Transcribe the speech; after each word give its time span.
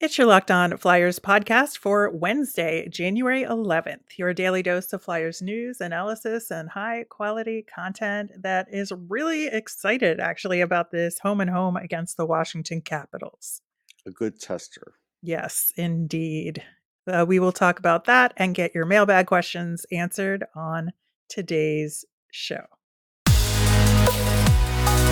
It's 0.00 0.16
your 0.16 0.26
Locked 0.26 0.50
On 0.50 0.78
Flyers 0.78 1.18
podcast 1.18 1.76
for 1.76 2.08
Wednesday, 2.08 2.88
January 2.88 3.42
11th. 3.42 4.16
Your 4.16 4.32
daily 4.32 4.62
dose 4.62 4.90
of 4.94 5.02
Flyers 5.02 5.42
news, 5.42 5.78
analysis, 5.78 6.50
and 6.50 6.70
high 6.70 7.04
quality 7.10 7.62
content 7.62 8.30
that 8.42 8.66
is 8.72 8.92
really 9.10 9.48
excited 9.48 10.18
actually 10.18 10.62
about 10.62 10.90
this 10.90 11.18
home 11.18 11.42
and 11.42 11.50
home 11.50 11.76
against 11.76 12.16
the 12.16 12.24
Washington 12.24 12.80
Capitals. 12.80 13.60
A 14.06 14.10
good 14.10 14.40
tester. 14.40 14.94
Yes, 15.20 15.70
indeed. 15.76 16.62
Uh, 17.06 17.26
we 17.28 17.38
will 17.38 17.52
talk 17.52 17.78
about 17.78 18.06
that 18.06 18.32
and 18.38 18.54
get 18.54 18.74
your 18.74 18.86
mailbag 18.86 19.26
questions 19.26 19.84
answered 19.92 20.46
on 20.56 20.92
today's 21.28 22.06
show. 22.30 22.64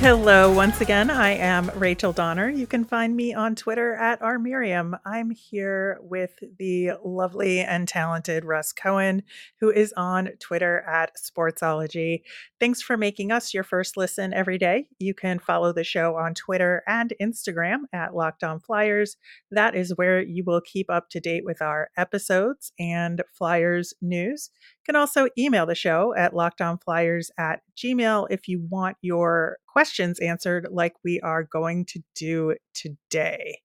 Hello, 0.00 0.54
once 0.54 0.80
again. 0.80 1.10
I 1.10 1.30
am 1.30 1.72
Rachel 1.74 2.12
Donner. 2.12 2.48
You 2.48 2.68
can 2.68 2.84
find 2.84 3.16
me 3.16 3.34
on 3.34 3.56
Twitter 3.56 3.94
at 3.96 4.20
rmiriam. 4.20 4.96
I'm 5.04 5.30
here 5.30 5.98
with 6.02 6.30
the 6.56 6.92
lovely 7.04 7.58
and 7.58 7.88
talented 7.88 8.44
Russ 8.44 8.72
Cohen, 8.72 9.24
who 9.60 9.72
is 9.72 9.92
on 9.96 10.28
Twitter 10.38 10.82
at 10.88 11.16
Sportsology. 11.16 12.22
Thanks 12.60 12.80
for 12.80 12.96
making 12.96 13.32
us 13.32 13.52
your 13.52 13.64
first 13.64 13.96
listen 13.96 14.32
every 14.32 14.56
day. 14.56 14.86
You 15.00 15.14
can 15.14 15.40
follow 15.40 15.72
the 15.72 15.82
show 15.82 16.14
on 16.14 16.32
Twitter 16.32 16.84
and 16.86 17.12
Instagram 17.20 17.80
at 17.92 18.14
Locked 18.14 18.44
On 18.44 18.60
Flyers. 18.60 19.16
That 19.50 19.74
is 19.74 19.96
where 19.96 20.22
you 20.22 20.44
will 20.46 20.60
keep 20.60 20.88
up 20.88 21.10
to 21.10 21.20
date 21.20 21.44
with 21.44 21.60
our 21.60 21.90
episodes 21.96 22.72
and 22.78 23.20
Flyers 23.32 23.92
news 24.00 24.50
can 24.88 24.96
also 24.96 25.28
email 25.36 25.66
the 25.66 25.74
show 25.74 26.14
at 26.16 26.32
lockedonflyers 26.32 27.28
at 27.38 27.60
gmail 27.76 28.26
if 28.30 28.48
you 28.48 28.66
want 28.70 28.96
your 29.02 29.58
questions 29.66 30.18
answered 30.18 30.66
like 30.70 30.94
we 31.04 31.20
are 31.20 31.42
going 31.42 31.84
to 31.84 32.00
do 32.14 32.54
today. 32.72 33.58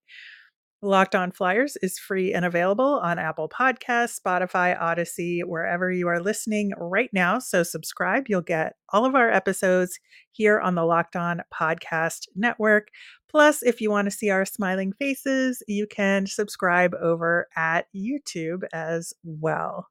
Locked 0.81 1.15
On 1.15 1.31
Flyers 1.31 1.77
is 1.81 1.97
free 1.97 2.33
and 2.33 2.43
available 2.43 2.99
on 3.01 3.17
Apple 3.17 3.47
Podcasts, 3.47 4.19
Spotify, 4.19 4.77
Audacy, 4.77 5.39
wherever 5.45 5.89
you 5.89 6.09
are 6.09 6.19
listening 6.19 6.73
right 6.77 7.09
now. 7.13 7.39
So 7.39 7.63
subscribe. 7.63 8.25
You'll 8.27 8.41
get 8.41 8.73
all 8.91 9.05
of 9.05 9.15
our 9.15 9.31
episodes 9.31 9.97
here 10.33 10.59
on 10.59 10.75
the 10.75 10.83
Locked 10.83 11.15
On 11.15 11.41
Podcast 11.57 12.27
Network. 12.35 12.89
Plus, 13.31 13.63
if 13.63 13.79
you 13.79 13.89
want 13.89 14.07
to 14.07 14.11
see 14.11 14.29
our 14.29 14.43
smiling 14.43 14.91
faces, 14.99 15.63
you 15.69 15.87
can 15.87 16.27
subscribe 16.27 16.93
over 17.01 17.47
at 17.55 17.85
YouTube 17.95 18.63
as 18.73 19.13
well. 19.23 19.87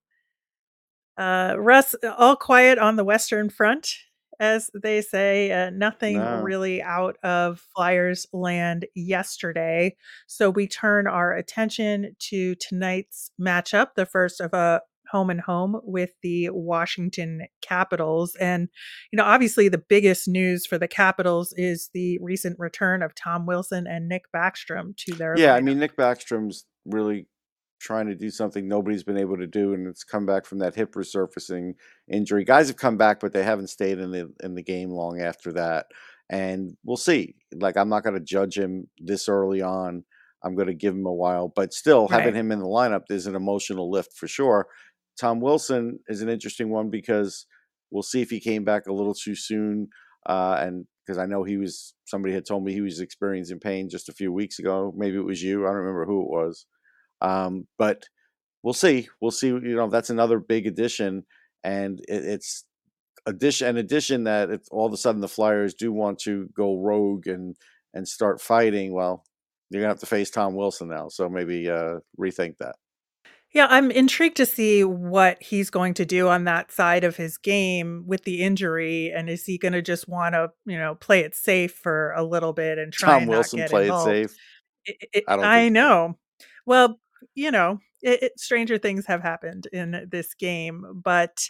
Uh, 1.19 1.57
Russ, 1.59 1.95
uh, 2.03 2.15
all 2.17 2.37
quiet 2.37 2.79
on 2.79 2.97
the 2.97 3.05
Western 3.05 3.51
Front, 3.51 3.89
as 4.41 4.71
they 4.75 5.01
say. 5.03 5.53
Uh, 5.53 5.71
nothing 5.71 6.17
no. 6.19 6.43
really 6.43 6.83
out 6.83 7.17
of 7.23 7.61
Flyers 7.77 8.27
land 8.33 8.87
yesterday. 8.95 9.97
So 10.27 10.51
we 10.51 10.67
turn 10.67 11.07
our 11.07 11.35
attention 11.35 12.17
to 12.31 12.55
tonight's 12.57 13.31
matchup, 13.41 13.89
the 13.97 14.07
first 14.07 14.41
of 14.41 14.55
a 14.55 14.81
home 15.11 15.29
and 15.29 15.43
home 15.43 15.79
with 15.85 16.13
the 16.23 16.49
Washington 16.51 17.43
Capitals. 17.61 18.35
And, 18.37 18.69
you 19.13 19.19
know, 19.19 19.25
obviously 19.25 19.69
the 19.69 19.77
biggest 19.77 20.27
news 20.27 20.65
for 20.65 20.79
the 20.79 20.89
Capitals 20.89 21.53
is 21.57 21.91
the 21.93 22.19
recent 22.23 22.59
return 22.59 23.03
of 23.03 23.15
Tom 23.15 23.45
Wilson 23.45 23.87
and 23.87 24.09
Nick 24.09 24.25
Backstrom 24.35 24.97
to 24.97 25.15
their. 25.15 25.39
Yeah, 25.39 25.55
lineup. 25.55 25.59
I 25.59 25.61
mean, 25.61 25.79
Nick 25.79 25.97
Backstrom's 25.99 26.65
really 26.87 27.27
trying 27.83 28.07
to 28.07 28.15
do 28.15 28.31
something 28.31 28.67
nobody's 28.69 29.03
been 29.03 29.19
able 29.19 29.37
to 29.37 29.47
do, 29.47 29.75
and 29.75 29.87
it's 29.87 30.05
come 30.05 30.25
back 30.25 30.47
from 30.47 30.59
that 30.61 30.75
hip 30.75 30.95
resurfacing 30.95 31.75
injury. 32.11 32.45
Guys 32.45 32.69
have 32.69 32.77
come 32.77 32.97
back, 32.97 33.21
but 33.21 33.33
they 33.33 33.43
haven't 33.43 33.69
stayed 33.69 33.99
in 33.99 34.13
the 34.13 34.33
in 34.43 34.55
the 34.55 34.63
game 34.63 34.91
long 34.91 35.21
after 35.21 35.53
that. 35.53 35.87
And 36.31 36.77
we'll 36.85 36.97
see. 36.97 37.35
Like 37.55 37.77
I'm 37.77 37.89
not 37.89 38.05
going 38.05 38.15
to 38.15 38.21
judge 38.21 38.57
him 38.57 38.89
this 38.99 39.29
early 39.29 39.61
on. 39.61 40.05
I'm 40.45 40.55
going 40.55 40.69
to 40.69 40.75
give 40.75 40.95
him 40.95 41.07
a 41.07 41.13
while, 41.13 41.53
but 41.55 41.75
still 41.75 42.07
right. 42.07 42.21
having 42.21 42.35
him 42.35 42.51
in 42.53 42.61
the 42.61 42.67
lineup 42.67 43.03
is 43.11 43.27
an 43.27 43.37
emotional 43.37 43.91
lift 43.91 44.17
for 44.17 44.27
sure. 44.29 44.67
Tom 45.21 45.41
Wilson 45.41 45.99
is 46.09 46.23
an 46.23 46.29
interesting 46.29 46.71
one 46.71 46.89
because 46.89 47.47
we'll 47.91 48.03
see 48.03 48.23
if 48.23 48.31
he 48.31 48.41
came 48.41 48.65
back 48.65 48.87
a 48.87 48.93
little 48.93 49.15
too 49.15 49.35
soon. 49.35 49.89
Uh, 50.27 50.57
and 50.61 50.87
because 51.05 51.19
I 51.19 51.27
know 51.27 51.43
he 51.43 51.57
was 51.57 51.95
somebody 52.05 52.33
had 52.33 52.47
told 52.47 52.65
me 52.65 52.73
he 52.73 52.81
was 52.81 53.01
experiencing 53.01 53.59
pain 53.59 53.89
just 53.89 54.09
a 54.09 54.15
few 54.15 54.33
weeks 54.33 54.59
ago. 54.59 54.93
Maybe 54.97 55.17
it 55.17 55.25
was 55.25 55.43
you. 55.43 55.65
I 55.65 55.69
don't 55.69 55.79
remember 55.79 56.07
who 56.07 56.23
it 56.23 56.31
was. 56.31 56.67
Um, 57.23 57.67
but 57.79 58.05
we'll 58.63 58.75
see. 58.75 59.09
We'll 59.21 59.31
see. 59.31 59.47
You 59.47 59.77
know, 59.77 59.89
that's 59.89 60.11
another 60.11 60.39
big 60.39 60.67
addition, 60.67 61.25
and 61.65 62.01
it, 62.01 62.25
it's 62.25 62.65
addition 63.25 63.69
an 63.69 63.77
addition 63.77 64.25
that 64.25 64.51
if 64.51 64.63
all 64.71 64.87
of 64.87 64.93
a 64.93 64.97
sudden 64.97 65.21
the 65.21 65.29
Flyers 65.29 65.75
do 65.75 65.93
want 65.93 66.19
to 66.21 66.49
go 66.55 66.77
rogue 66.77 67.29
and 67.29 67.57
and 67.95 68.07
start 68.07 68.41
fighting, 68.41 68.93
well, 68.93 69.25
you're 69.71 69.81
gonna 69.81 69.93
have 69.93 70.01
to 70.01 70.07
face 70.07 70.31
Tom 70.31 70.55
Wilson 70.55 70.89
now. 70.89 71.09
So 71.09 71.29
maybe 71.29 71.71
uh, 71.71 72.01
rethink 72.19 72.59
that. 72.59 72.77
Yeah, 73.55 73.67
I'm 73.69 73.91
intrigued 73.91 74.39
to 74.39 74.47
see 74.47 74.83
what 74.83 75.43
he's 75.43 75.69
going 75.69 75.93
to 75.95 76.07
do 76.07 76.29
on 76.29 76.45
that 76.45 76.73
side 76.73 77.05
of 77.05 77.17
his 77.17 77.37
game 77.37 78.05
with 78.07 78.25
the 78.25 78.41
injury, 78.41 79.13
and 79.15 79.29
is 79.29 79.45
he 79.45 79.59
going 79.59 79.75
to 79.75 79.83
just 79.83 80.09
want 80.09 80.35
to, 80.35 80.53
you 80.65 80.79
know, 80.79 80.95
play 80.95 81.21
it 81.21 81.35
safe 81.35 81.75
for 81.75 82.13
a 82.13 82.25
little 82.25 82.55
bit 82.55 82.79
and 82.79 82.95
try 82.95 83.11
Tom 83.11 83.23
and 83.23 83.31
Wilson 83.31 83.59
not 83.59 83.65
get 83.65 83.71
play 83.71 83.83
involved? 83.85 84.11
it 84.11 84.31
safe. 84.31 84.39
It, 84.87 85.09
it, 85.13 85.25
I, 85.29 85.65
I 85.65 85.69
know. 85.69 86.17
Well, 86.65 86.99
you 87.35 87.51
know, 87.51 87.79
it, 88.03 88.23
it, 88.23 88.41
stranger 88.41 88.79
things 88.79 89.07
have 89.07 89.23
happened 89.23 89.69
in 89.73 90.09
this 90.11 90.35
game. 90.35 90.85
But 91.03 91.45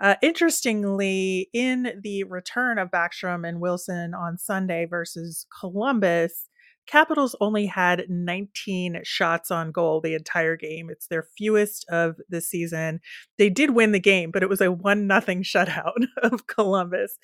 uh, 0.00 0.16
interestingly, 0.22 1.48
in 1.52 2.00
the 2.02 2.24
return 2.24 2.78
of 2.78 2.90
Backstrom 2.90 3.48
and 3.48 3.60
Wilson 3.60 4.14
on 4.14 4.38
Sunday 4.38 4.84
versus 4.84 5.46
Columbus, 5.60 6.48
Capitals 6.86 7.36
only 7.40 7.66
had 7.66 8.06
19 8.08 9.02
shots 9.04 9.52
on 9.52 9.70
goal 9.70 10.00
the 10.00 10.14
entire 10.14 10.56
game. 10.56 10.90
It's 10.90 11.06
their 11.06 11.22
fewest 11.22 11.86
of 11.88 12.16
the 12.28 12.40
season. 12.40 13.00
They 13.38 13.48
did 13.48 13.70
win 13.70 13.92
the 13.92 14.00
game, 14.00 14.32
but 14.32 14.42
it 14.42 14.48
was 14.48 14.60
a 14.60 14.72
one 14.72 15.06
nothing 15.06 15.44
shutout 15.44 16.06
of 16.22 16.48
Columbus. 16.48 17.16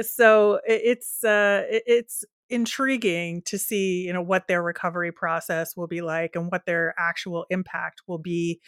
So 0.00 0.60
it's 0.64 1.22
uh, 1.22 1.64
it's 1.68 2.24
intriguing 2.50 3.42
to 3.42 3.58
see 3.58 4.04
you 4.06 4.12
know 4.12 4.22
what 4.22 4.48
their 4.48 4.62
recovery 4.62 5.12
process 5.12 5.76
will 5.76 5.86
be 5.86 6.00
like 6.00 6.34
and 6.34 6.50
what 6.50 6.64
their 6.66 6.94
actual 6.98 7.46
impact 7.50 8.02
will 8.06 8.18
be 8.18 8.60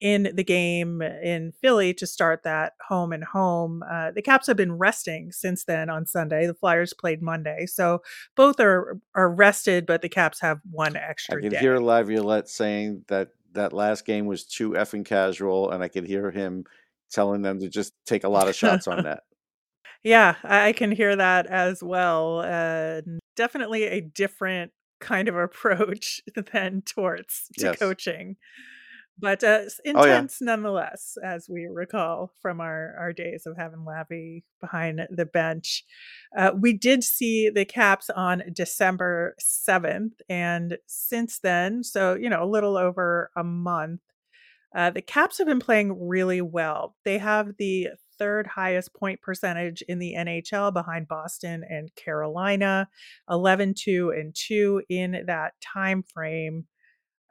in 0.00 0.30
the 0.34 0.44
game 0.44 1.00
in 1.00 1.52
Philly 1.62 1.94
to 1.94 2.06
start 2.06 2.42
that 2.42 2.74
home 2.88 3.12
and 3.12 3.24
home. 3.24 3.82
Uh, 3.90 4.10
the 4.10 4.20
Caps 4.20 4.46
have 4.48 4.56
been 4.56 4.74
resting 4.76 5.32
since 5.32 5.64
then 5.64 5.88
on 5.88 6.04
Sunday. 6.04 6.46
The 6.46 6.54
Flyers 6.54 6.92
played 6.92 7.22
Monday, 7.22 7.66
so 7.66 8.02
both 8.36 8.60
are 8.60 8.98
are 9.14 9.30
rested, 9.30 9.86
but 9.86 10.02
the 10.02 10.08
Caps 10.08 10.40
have 10.40 10.60
one 10.70 10.96
extra. 10.96 11.38
I 11.38 11.40
can 11.40 11.50
day. 11.50 11.58
hear 11.58 11.78
Laviolette 11.78 12.48
saying 12.48 13.04
that 13.08 13.28
that 13.52 13.72
last 13.72 14.04
game 14.04 14.26
was 14.26 14.44
too 14.44 14.72
effing 14.72 15.04
casual, 15.04 15.70
and 15.70 15.82
I 15.82 15.88
could 15.88 16.04
hear 16.04 16.30
him 16.30 16.64
telling 17.10 17.42
them 17.42 17.60
to 17.60 17.68
just 17.68 17.94
take 18.04 18.24
a 18.24 18.28
lot 18.28 18.48
of 18.48 18.54
shots 18.54 18.86
on 18.86 19.02
that. 19.04 19.22
Yeah, 20.04 20.36
I 20.44 20.72
can 20.72 20.92
hear 20.92 21.16
that 21.16 21.46
as 21.46 21.82
well. 21.82 22.40
Uh, 22.40 23.00
definitely 23.36 23.84
a 23.84 24.02
different 24.02 24.72
kind 25.00 25.28
of 25.28 25.34
approach 25.36 26.20
than 26.52 26.82
Torts 26.82 27.48
to 27.58 27.66
yes. 27.66 27.78
coaching, 27.78 28.36
but 29.18 29.42
uh, 29.42 29.62
intense 29.84 30.38
oh, 30.42 30.44
yeah. 30.44 30.50
nonetheless, 30.50 31.16
as 31.24 31.48
we 31.48 31.66
recall 31.72 32.32
from 32.42 32.60
our, 32.60 32.94
our 32.98 33.12
days 33.14 33.46
of 33.46 33.56
having 33.56 33.80
Lavi 33.80 34.42
behind 34.60 35.00
the 35.10 35.24
bench. 35.24 35.84
Uh, 36.36 36.50
we 36.58 36.74
did 36.74 37.02
see 37.02 37.48
the 37.48 37.64
Caps 37.64 38.10
on 38.10 38.42
December 38.52 39.34
7th, 39.40 40.20
and 40.28 40.76
since 40.86 41.38
then, 41.38 41.82
so, 41.82 42.14
you 42.14 42.28
know, 42.28 42.42
a 42.42 42.50
little 42.50 42.76
over 42.76 43.30
a 43.36 43.44
month, 43.44 44.00
uh, 44.76 44.90
the 44.90 45.02
Caps 45.02 45.38
have 45.38 45.46
been 45.46 45.60
playing 45.60 46.08
really 46.08 46.42
well. 46.42 46.96
They 47.04 47.18
have 47.18 47.52
the 47.58 47.88
third 48.24 48.46
highest 48.46 48.94
point 48.94 49.20
percentage 49.20 49.82
in 49.82 49.98
the 49.98 50.14
NHL 50.16 50.72
behind 50.72 51.06
Boston 51.06 51.62
and 51.68 51.94
Carolina, 51.94 52.88
11 53.28 53.74
2 53.76 54.14
and 54.16 54.34
2 54.34 54.82
in 54.88 55.24
that 55.26 55.52
time 55.60 56.02
frame. 56.02 56.64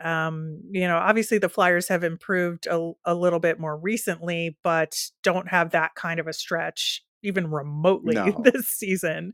Um, 0.03 0.61
you 0.69 0.87
know, 0.87 0.97
obviously 0.97 1.39
the 1.39 1.49
Flyers 1.49 1.87
have 1.87 2.03
improved 2.03 2.67
a, 2.67 2.91
a 3.05 3.15
little 3.15 3.39
bit 3.39 3.59
more 3.59 3.75
recently, 3.75 4.55
but 4.63 4.93
don't 5.23 5.47
have 5.47 5.71
that 5.71 5.95
kind 5.95 6.19
of 6.19 6.27
a 6.27 6.33
stretch 6.33 7.01
even 7.23 7.49
remotely 7.49 8.13
no. 8.15 8.43
this 8.43 8.67
season. 8.67 9.31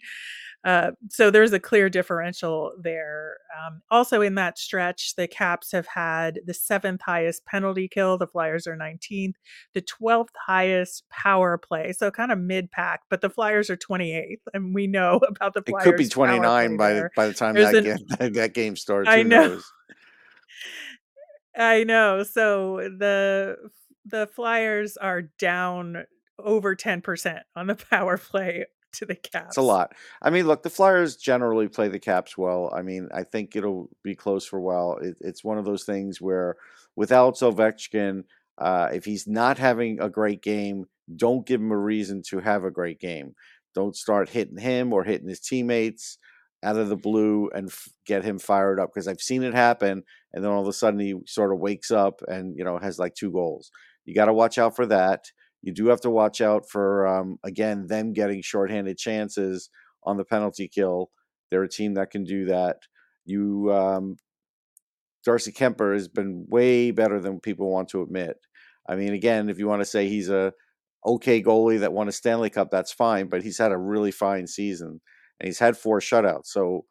Uh, 0.66 0.92
so 1.10 1.32
there's 1.32 1.54
a 1.54 1.60
clear 1.60 1.90
differential 1.90 2.74
there. 2.78 3.38
Um, 3.58 3.82
also, 3.90 4.22
in 4.22 4.36
that 4.36 4.60
stretch, 4.60 5.16
the 5.16 5.28
Caps 5.28 5.72
have 5.72 5.88
had 5.88 6.42
the 6.46 6.54
seventh 6.54 7.02
highest 7.02 7.46
penalty 7.46 7.88
kill. 7.88 8.18
The 8.18 8.28
Flyers 8.28 8.68
are 8.68 8.76
19th, 8.76 9.36
the 9.74 9.82
12th 9.82 10.28
highest 10.36 11.08
power 11.10 11.58
play. 11.58 11.94
So 11.94 12.12
kind 12.12 12.32
of 12.32 12.40
mid 12.40 12.72
pack, 12.72 13.02
but 13.10 13.22
the 13.22 13.30
Flyers 13.30 13.70
are 13.70 13.78
28th, 13.78 14.42
and 14.54 14.76
we 14.76 14.86
know 14.86 15.22
about 15.30 15.54
the 15.54 15.62
Flyers. 15.62 15.86
It 15.86 15.90
could 15.90 15.98
be 15.98 16.10
29 16.10 16.78
by 16.78 16.94
the, 16.94 17.10
by 17.16 17.28
the 17.28 17.34
time 17.34 17.56
that, 17.56 17.76
an, 17.76 17.84
game, 17.86 17.98
that 18.34 18.54
game 18.54 18.76
starts. 18.76 19.10
I 19.10 19.24
know. 19.24 19.60
I 21.56 21.84
know. 21.86 22.24
So 22.24 22.90
the 22.98 23.58
the 24.06 24.28
Flyers 24.28 24.98
are 24.98 25.22
down 25.22 26.06
over 26.38 26.76
10% 26.76 27.42
on 27.56 27.68
the 27.68 27.76
power 27.76 28.18
play 28.18 28.66
to 28.94 29.06
the 29.06 29.16
Caps. 29.16 29.50
It's 29.50 29.58
a 29.58 29.62
lot. 29.62 29.94
I 30.22 30.30
mean, 30.30 30.48
look, 30.48 30.64
the 30.64 30.70
Flyers 30.70 31.16
generally 31.16 31.68
play 31.68 31.88
the 31.88 32.00
Caps 32.00 32.38
well. 32.38 32.72
I 32.76 32.82
mean, 32.82 33.10
I 33.14 33.24
think 33.24 33.56
it'll 33.56 33.90
be 34.04 34.16
close 34.16 34.46
for 34.46 34.58
a 34.58 34.62
while. 34.62 34.98
It, 35.02 35.18
it's 35.22 35.44
one 35.44 35.58
of 35.58 35.66
those 35.66 35.84
things 35.84 36.22
where 36.22 36.56
without 36.96 37.36
Ovechkin, 37.36 38.24
uh, 38.58 38.90
if 38.94 39.06
he's 39.06 39.28
not 39.28 39.58
having 39.58 40.02
a 40.02 40.10
great 40.10 40.42
game, 40.42 40.86
don't 41.16 41.46
give 41.46 41.62
him 41.62 41.72
a 41.72 41.78
reason 41.78 42.22
to 42.30 42.40
have 42.40 42.64
a 42.64 42.72
great 42.72 43.00
game. 43.00 43.36
Don't 43.74 43.96
start 43.96 44.30
hitting 44.30 44.58
him 44.58 44.94
or 44.94 45.04
hitting 45.04 45.28
his 45.30 45.40
teammates 45.40 46.18
out 46.64 46.76
of 46.76 46.90
the 46.90 46.96
blue 46.98 47.50
and 47.56 47.70
f- 47.70 47.88
get 48.06 48.24
him 48.24 48.38
fired 48.38 48.80
up 48.80 48.90
because 48.94 49.08
I've 49.08 49.22
seen 49.22 49.44
it 49.44 49.54
happen. 49.54 50.04
And 50.34 50.44
then 50.44 50.52
all 50.52 50.62
of 50.62 50.68
a 50.68 50.74
sudden 50.74 51.00
he 51.00 51.16
sort 51.26 51.54
of 51.54 51.60
wakes 51.60 51.92
up 51.92 52.22
and 52.28 52.56
you 52.58 52.64
know 52.64 52.78
has 52.78 53.00
like 53.00 53.16
two 53.16 53.32
goals. 53.32 53.72
You 54.06 54.14
got 54.16 54.26
to 54.26 54.34
watch 54.34 54.58
out 54.58 54.76
for 54.76 54.86
that. 54.88 55.26
You 55.62 55.74
do 55.74 55.88
have 55.88 56.02
to 56.02 56.10
watch 56.10 56.42
out 56.42 56.70
for 56.70 57.08
um, 57.08 57.38
again 57.44 57.88
them 57.88 58.14
getting 58.14 58.42
shorthanded 58.42 58.98
chances 58.98 59.70
on 60.04 60.18
the 60.18 60.26
penalty 60.26 60.68
kill. 60.68 61.12
They're 61.50 61.64
a 61.64 61.70
team 61.70 61.96
that 61.96 62.12
can 62.12 62.24
do 62.24 62.46
that. 62.46 62.78
You 63.26 63.72
um, 63.74 64.18
Darcy 65.26 65.52
Kuemper 65.52 65.94
has 65.94 66.08
been 66.08 66.46
way 66.50 66.92
better 66.92 67.20
than 67.20 67.40
people 67.40 67.70
want 67.70 67.90
to 67.90 68.02
admit. 68.02 68.38
I 68.88 68.96
mean, 68.96 69.14
again, 69.14 69.50
if 69.50 69.60
you 69.60 69.68
want 69.68 69.82
to 69.82 69.86
say 69.86 70.08
he's 70.08 70.30
a 70.30 70.54
okay 71.06 71.42
goalie 71.42 71.80
that 71.80 71.94
won 71.94 72.08
a 72.08 72.12
Stanley 72.12 72.50
Cup, 72.50 72.70
that's 72.72 72.92
fine. 72.92 73.28
But 73.28 73.44
he's 73.44 73.58
had 73.58 73.72
a 73.72 73.78
really 73.78 74.12
fine 74.12 74.48
season, 74.48 75.02
and 75.40 75.48
he's 75.48 75.60
had 75.60 75.78
four 75.78 76.00
shutouts. 76.00 76.48
So 76.48 76.86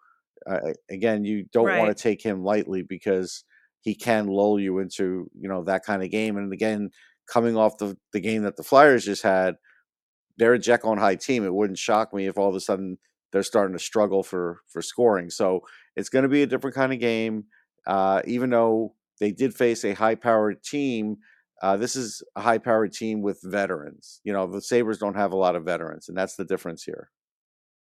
uh, 0.48 0.72
again, 0.90 1.24
you 1.24 1.46
don't 1.52 1.66
right. 1.66 1.78
want 1.78 1.96
to 1.96 2.02
take 2.02 2.22
him 2.22 2.44
lightly 2.44 2.82
because 2.82 3.44
he 3.80 3.94
can 3.94 4.26
lull 4.26 4.60
you 4.60 4.78
into 4.78 5.30
you 5.38 5.48
know 5.48 5.64
that 5.64 5.84
kind 5.84 6.02
of 6.02 6.10
game. 6.10 6.36
And 6.36 6.52
again, 6.52 6.90
coming 7.28 7.56
off 7.56 7.78
the 7.78 7.96
the 8.12 8.20
game 8.20 8.42
that 8.42 8.56
the 8.56 8.62
Flyers 8.62 9.04
just 9.04 9.22
had, 9.22 9.56
they're 10.36 10.54
a 10.54 10.58
Jekyll 10.58 10.92
and 10.92 11.00
Hyde 11.00 11.20
team. 11.20 11.44
It 11.44 11.54
wouldn't 11.54 11.78
shock 11.78 12.12
me 12.12 12.26
if 12.26 12.38
all 12.38 12.48
of 12.48 12.54
a 12.54 12.60
sudden 12.60 12.98
they're 13.32 13.42
starting 13.42 13.76
to 13.76 13.82
struggle 13.82 14.22
for 14.22 14.60
for 14.68 14.82
scoring. 14.82 15.30
So 15.30 15.60
it's 15.96 16.08
going 16.08 16.24
to 16.24 16.28
be 16.28 16.42
a 16.42 16.46
different 16.46 16.76
kind 16.76 16.92
of 16.92 17.00
game. 17.00 17.44
Uh, 17.86 18.22
even 18.26 18.50
though 18.50 18.94
they 19.20 19.32
did 19.32 19.54
face 19.54 19.84
a 19.84 19.94
high 19.94 20.14
powered 20.14 20.62
team, 20.62 21.16
uh, 21.62 21.76
this 21.76 21.96
is 21.96 22.22
a 22.36 22.40
high 22.40 22.58
powered 22.58 22.92
team 22.92 23.22
with 23.22 23.40
veterans. 23.42 24.20
You 24.24 24.32
know, 24.32 24.46
the 24.46 24.62
Sabres 24.62 24.98
don't 24.98 25.16
have 25.16 25.32
a 25.32 25.36
lot 25.36 25.56
of 25.56 25.64
veterans, 25.64 26.08
and 26.08 26.16
that's 26.16 26.36
the 26.36 26.44
difference 26.44 26.84
here. 26.84 27.10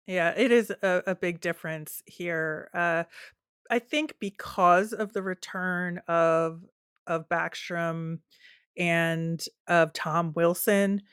Yeah, 0.07 0.33
it 0.35 0.51
is 0.51 0.71
a, 0.81 1.03
a 1.05 1.15
big 1.15 1.39
difference 1.39 2.01
here. 2.07 2.69
Uh, 2.73 3.03
I 3.69 3.77
think 3.77 4.15
because 4.19 4.91
of 4.91 5.13
the 5.13 5.21
return 5.21 6.01
of 6.07 6.65
of 7.05 7.29
Backstrom 7.29 8.19
and 8.79 9.43
of 9.67 9.93
Tom 9.93 10.33
Wilson, 10.35 11.03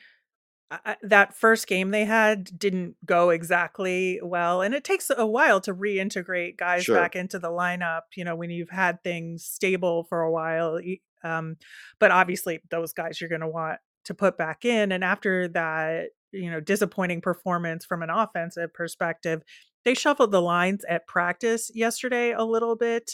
I, 0.71 0.97
that 1.03 1.35
first 1.35 1.67
game 1.67 1.91
they 1.91 2.05
had 2.05 2.57
didn't 2.57 2.95
go 3.05 3.29
exactly 3.29 4.19
well, 4.23 4.61
and 4.61 4.73
it 4.73 4.83
takes 4.83 5.11
a 5.15 5.25
while 5.25 5.61
to 5.61 5.73
reintegrate 5.73 6.57
guys 6.57 6.83
Sure. 6.83 6.95
back 6.95 7.15
into 7.15 7.39
the 7.39 7.49
lineup. 7.49 8.01
You 8.15 8.25
know, 8.25 8.35
when 8.35 8.49
you've 8.49 8.69
had 8.69 9.03
things 9.03 9.45
stable 9.45 10.05
for 10.05 10.21
a 10.21 10.31
while, 10.31 10.79
um, 11.23 11.57
but 11.99 12.11
obviously 12.11 12.59
those 12.71 12.93
guys 12.93 13.21
you're 13.21 13.29
going 13.29 13.41
to 13.41 13.47
want 13.47 13.79
to 14.05 14.13
put 14.13 14.37
back 14.37 14.65
in. 14.65 14.91
And 14.91 15.03
after 15.03 15.47
that, 15.49 16.07
you 16.31 16.51
know, 16.51 16.59
disappointing 16.59 17.21
performance 17.21 17.85
from 17.85 18.03
an 18.03 18.09
offensive 18.09 18.73
perspective, 18.73 19.43
they 19.85 19.93
shuffled 19.93 20.31
the 20.31 20.41
lines 20.41 20.83
at 20.89 21.07
practice 21.07 21.71
yesterday 21.73 22.31
a 22.31 22.43
little 22.43 22.75
bit. 22.75 23.11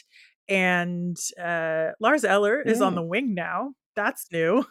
And 0.49 1.17
uh, 1.41 1.91
Lars 1.99 2.23
Eller 2.23 2.61
is 2.61 2.81
on 2.81 2.95
the 2.95 3.01
wing 3.03 3.33
now. 3.33 3.73
That's 3.95 4.27
new. 4.31 4.65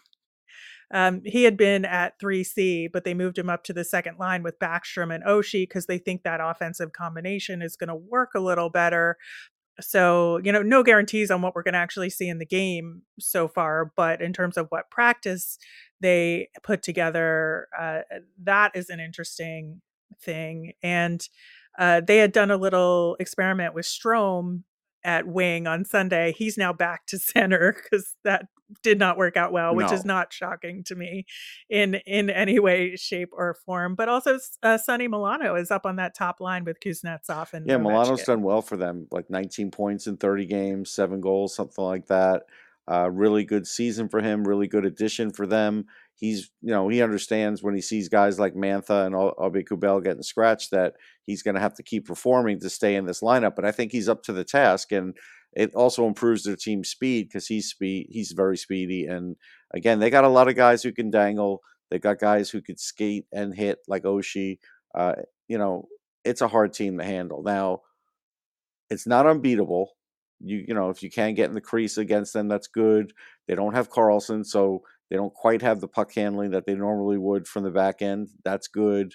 Um, 0.92 1.22
he 1.24 1.44
had 1.44 1.56
been 1.56 1.86
at 1.86 2.20
3C, 2.20 2.92
but 2.92 3.04
they 3.04 3.14
moved 3.14 3.38
him 3.38 3.48
up 3.48 3.64
to 3.64 3.72
the 3.72 3.84
second 3.84 4.18
line 4.18 4.42
with 4.42 4.58
Backstrom 4.58 5.14
and 5.14 5.24
Oshie 5.24 5.62
because 5.62 5.86
they 5.86 5.96
think 5.96 6.22
that 6.22 6.40
offensive 6.42 6.92
combination 6.92 7.62
is 7.62 7.76
going 7.76 7.88
to 7.88 7.94
work 7.94 8.32
a 8.34 8.40
little 8.40 8.68
better. 8.68 9.16
So, 9.80 10.38
you 10.44 10.52
know, 10.52 10.60
no 10.60 10.82
guarantees 10.82 11.30
on 11.30 11.40
what 11.40 11.54
we're 11.54 11.62
going 11.62 11.72
to 11.72 11.80
actually 11.80 12.10
see 12.10 12.28
in 12.28 12.38
the 12.38 12.46
game 12.46 13.02
so 13.18 13.48
far, 13.48 13.90
but 13.96 14.20
in 14.20 14.34
terms 14.34 14.58
of 14.58 14.66
what 14.68 14.90
practice 14.90 15.58
they 16.00 16.48
put 16.62 16.82
together, 16.82 17.68
uh, 17.78 18.00
that 18.42 18.72
is 18.74 18.90
an 18.90 19.00
interesting 19.00 19.80
thing. 20.20 20.72
And 20.82 21.26
uh, 21.78 22.02
they 22.06 22.18
had 22.18 22.32
done 22.32 22.50
a 22.50 22.58
little 22.58 23.16
experiment 23.18 23.72
with 23.72 23.86
Strome 23.86 24.64
at 25.04 25.26
wing 25.26 25.66
on 25.66 25.84
Sunday. 25.84 26.32
He's 26.36 26.56
now 26.56 26.72
back 26.72 27.06
to 27.06 27.18
center 27.18 27.74
because 27.82 28.14
that 28.24 28.46
did 28.82 28.98
not 28.98 29.18
work 29.18 29.36
out 29.36 29.52
well, 29.52 29.74
which 29.74 29.92
is 29.92 30.04
not 30.04 30.32
shocking 30.32 30.82
to 30.84 30.94
me 30.94 31.26
in 31.68 31.96
in 32.06 32.30
any 32.30 32.58
way, 32.58 32.96
shape, 32.96 33.28
or 33.32 33.54
form. 33.66 33.94
But 33.94 34.08
also, 34.08 34.38
uh, 34.62 34.78
Sonny 34.78 35.08
Milano 35.08 35.54
is 35.56 35.70
up 35.70 35.84
on 35.84 35.96
that 35.96 36.14
top 36.16 36.40
line 36.40 36.64
with 36.64 36.80
Kuznetsov 36.80 37.52
and 37.52 37.66
Yeah, 37.66 37.76
Milano's 37.76 38.22
Ovechkin. 38.22 38.26
done 38.26 38.42
well 38.42 38.62
for 38.62 38.76
them, 38.78 39.08
like 39.10 39.28
19 39.28 39.70
points 39.70 40.06
in 40.06 40.16
30 40.16 40.46
games, 40.46 40.90
seven 40.90 41.20
goals, 41.20 41.54
something 41.54 41.84
like 41.84 42.06
that. 42.06 42.44
Uh, 42.90 43.10
really 43.10 43.44
good 43.44 43.66
season 43.66 44.08
for 44.08 44.20
him, 44.20 44.42
really 44.42 44.66
good 44.66 44.84
addition 44.84 45.30
for 45.30 45.46
them. 45.46 45.84
He's, 46.16 46.50
you 46.60 46.70
know, 46.70 46.88
he 46.88 47.02
understands 47.02 47.62
when 47.62 47.74
he 47.74 47.80
sees 47.80 48.08
guys 48.08 48.38
like 48.38 48.54
Mantha 48.54 49.06
and 49.06 49.14
Aube-Kubel 49.14 50.04
getting 50.04 50.22
scratched 50.22 50.70
that 50.70 50.94
he's 51.24 51.42
going 51.42 51.56
to 51.56 51.60
have 51.60 51.74
to 51.74 51.82
keep 51.82 52.06
performing 52.06 52.60
to 52.60 52.70
stay 52.70 52.94
in 52.94 53.06
this 53.06 53.22
lineup. 53.22 53.56
But 53.56 53.64
I 53.64 53.72
think 53.72 53.90
he's 53.90 54.08
up 54.08 54.22
to 54.24 54.32
the 54.32 54.44
task, 54.44 54.92
and 54.92 55.16
it 55.52 55.74
also 55.74 56.06
improves 56.06 56.44
their 56.44 56.56
team 56.56 56.84
speed 56.84 57.28
because 57.28 57.46
he's 57.46 57.68
speed, 57.68 58.06
he's 58.10 58.32
very 58.32 58.56
speedy. 58.56 59.06
And 59.06 59.36
again, 59.74 59.98
they 59.98 60.10
got 60.10 60.24
a 60.24 60.28
lot 60.28 60.48
of 60.48 60.54
guys 60.54 60.82
who 60.82 60.92
can 60.92 61.10
dangle. 61.10 61.60
They 61.90 61.98
got 61.98 62.18
guys 62.18 62.50
who 62.50 62.62
could 62.62 62.80
skate 62.80 63.26
and 63.32 63.54
hit 63.54 63.78
like 63.88 64.04
Oshie. 64.04 64.58
Uh, 64.94 65.14
you 65.48 65.58
know, 65.58 65.88
it's 66.24 66.40
a 66.40 66.48
hard 66.48 66.72
team 66.72 66.98
to 66.98 67.04
handle. 67.04 67.42
Now, 67.42 67.80
it's 68.88 69.06
not 69.06 69.26
unbeatable. 69.26 69.90
You 70.40 70.64
you 70.68 70.74
know, 70.74 70.90
if 70.90 71.02
you 71.02 71.10
can 71.10 71.34
get 71.34 71.48
in 71.48 71.54
the 71.54 71.60
crease 71.60 71.98
against 71.98 72.32
them, 72.32 72.48
that's 72.48 72.66
good. 72.66 73.12
They 73.46 73.54
don't 73.54 73.74
have 73.74 73.90
Carlson, 73.90 74.44
so 74.44 74.82
they 75.12 75.18
don't 75.18 75.34
quite 75.34 75.60
have 75.60 75.80
the 75.80 75.88
puck 75.88 76.14
handling 76.14 76.52
that 76.52 76.64
they 76.64 76.74
normally 76.74 77.18
would 77.18 77.46
from 77.46 77.64
the 77.64 77.70
back 77.70 78.00
end. 78.00 78.30
That's 78.46 78.66
good. 78.66 79.12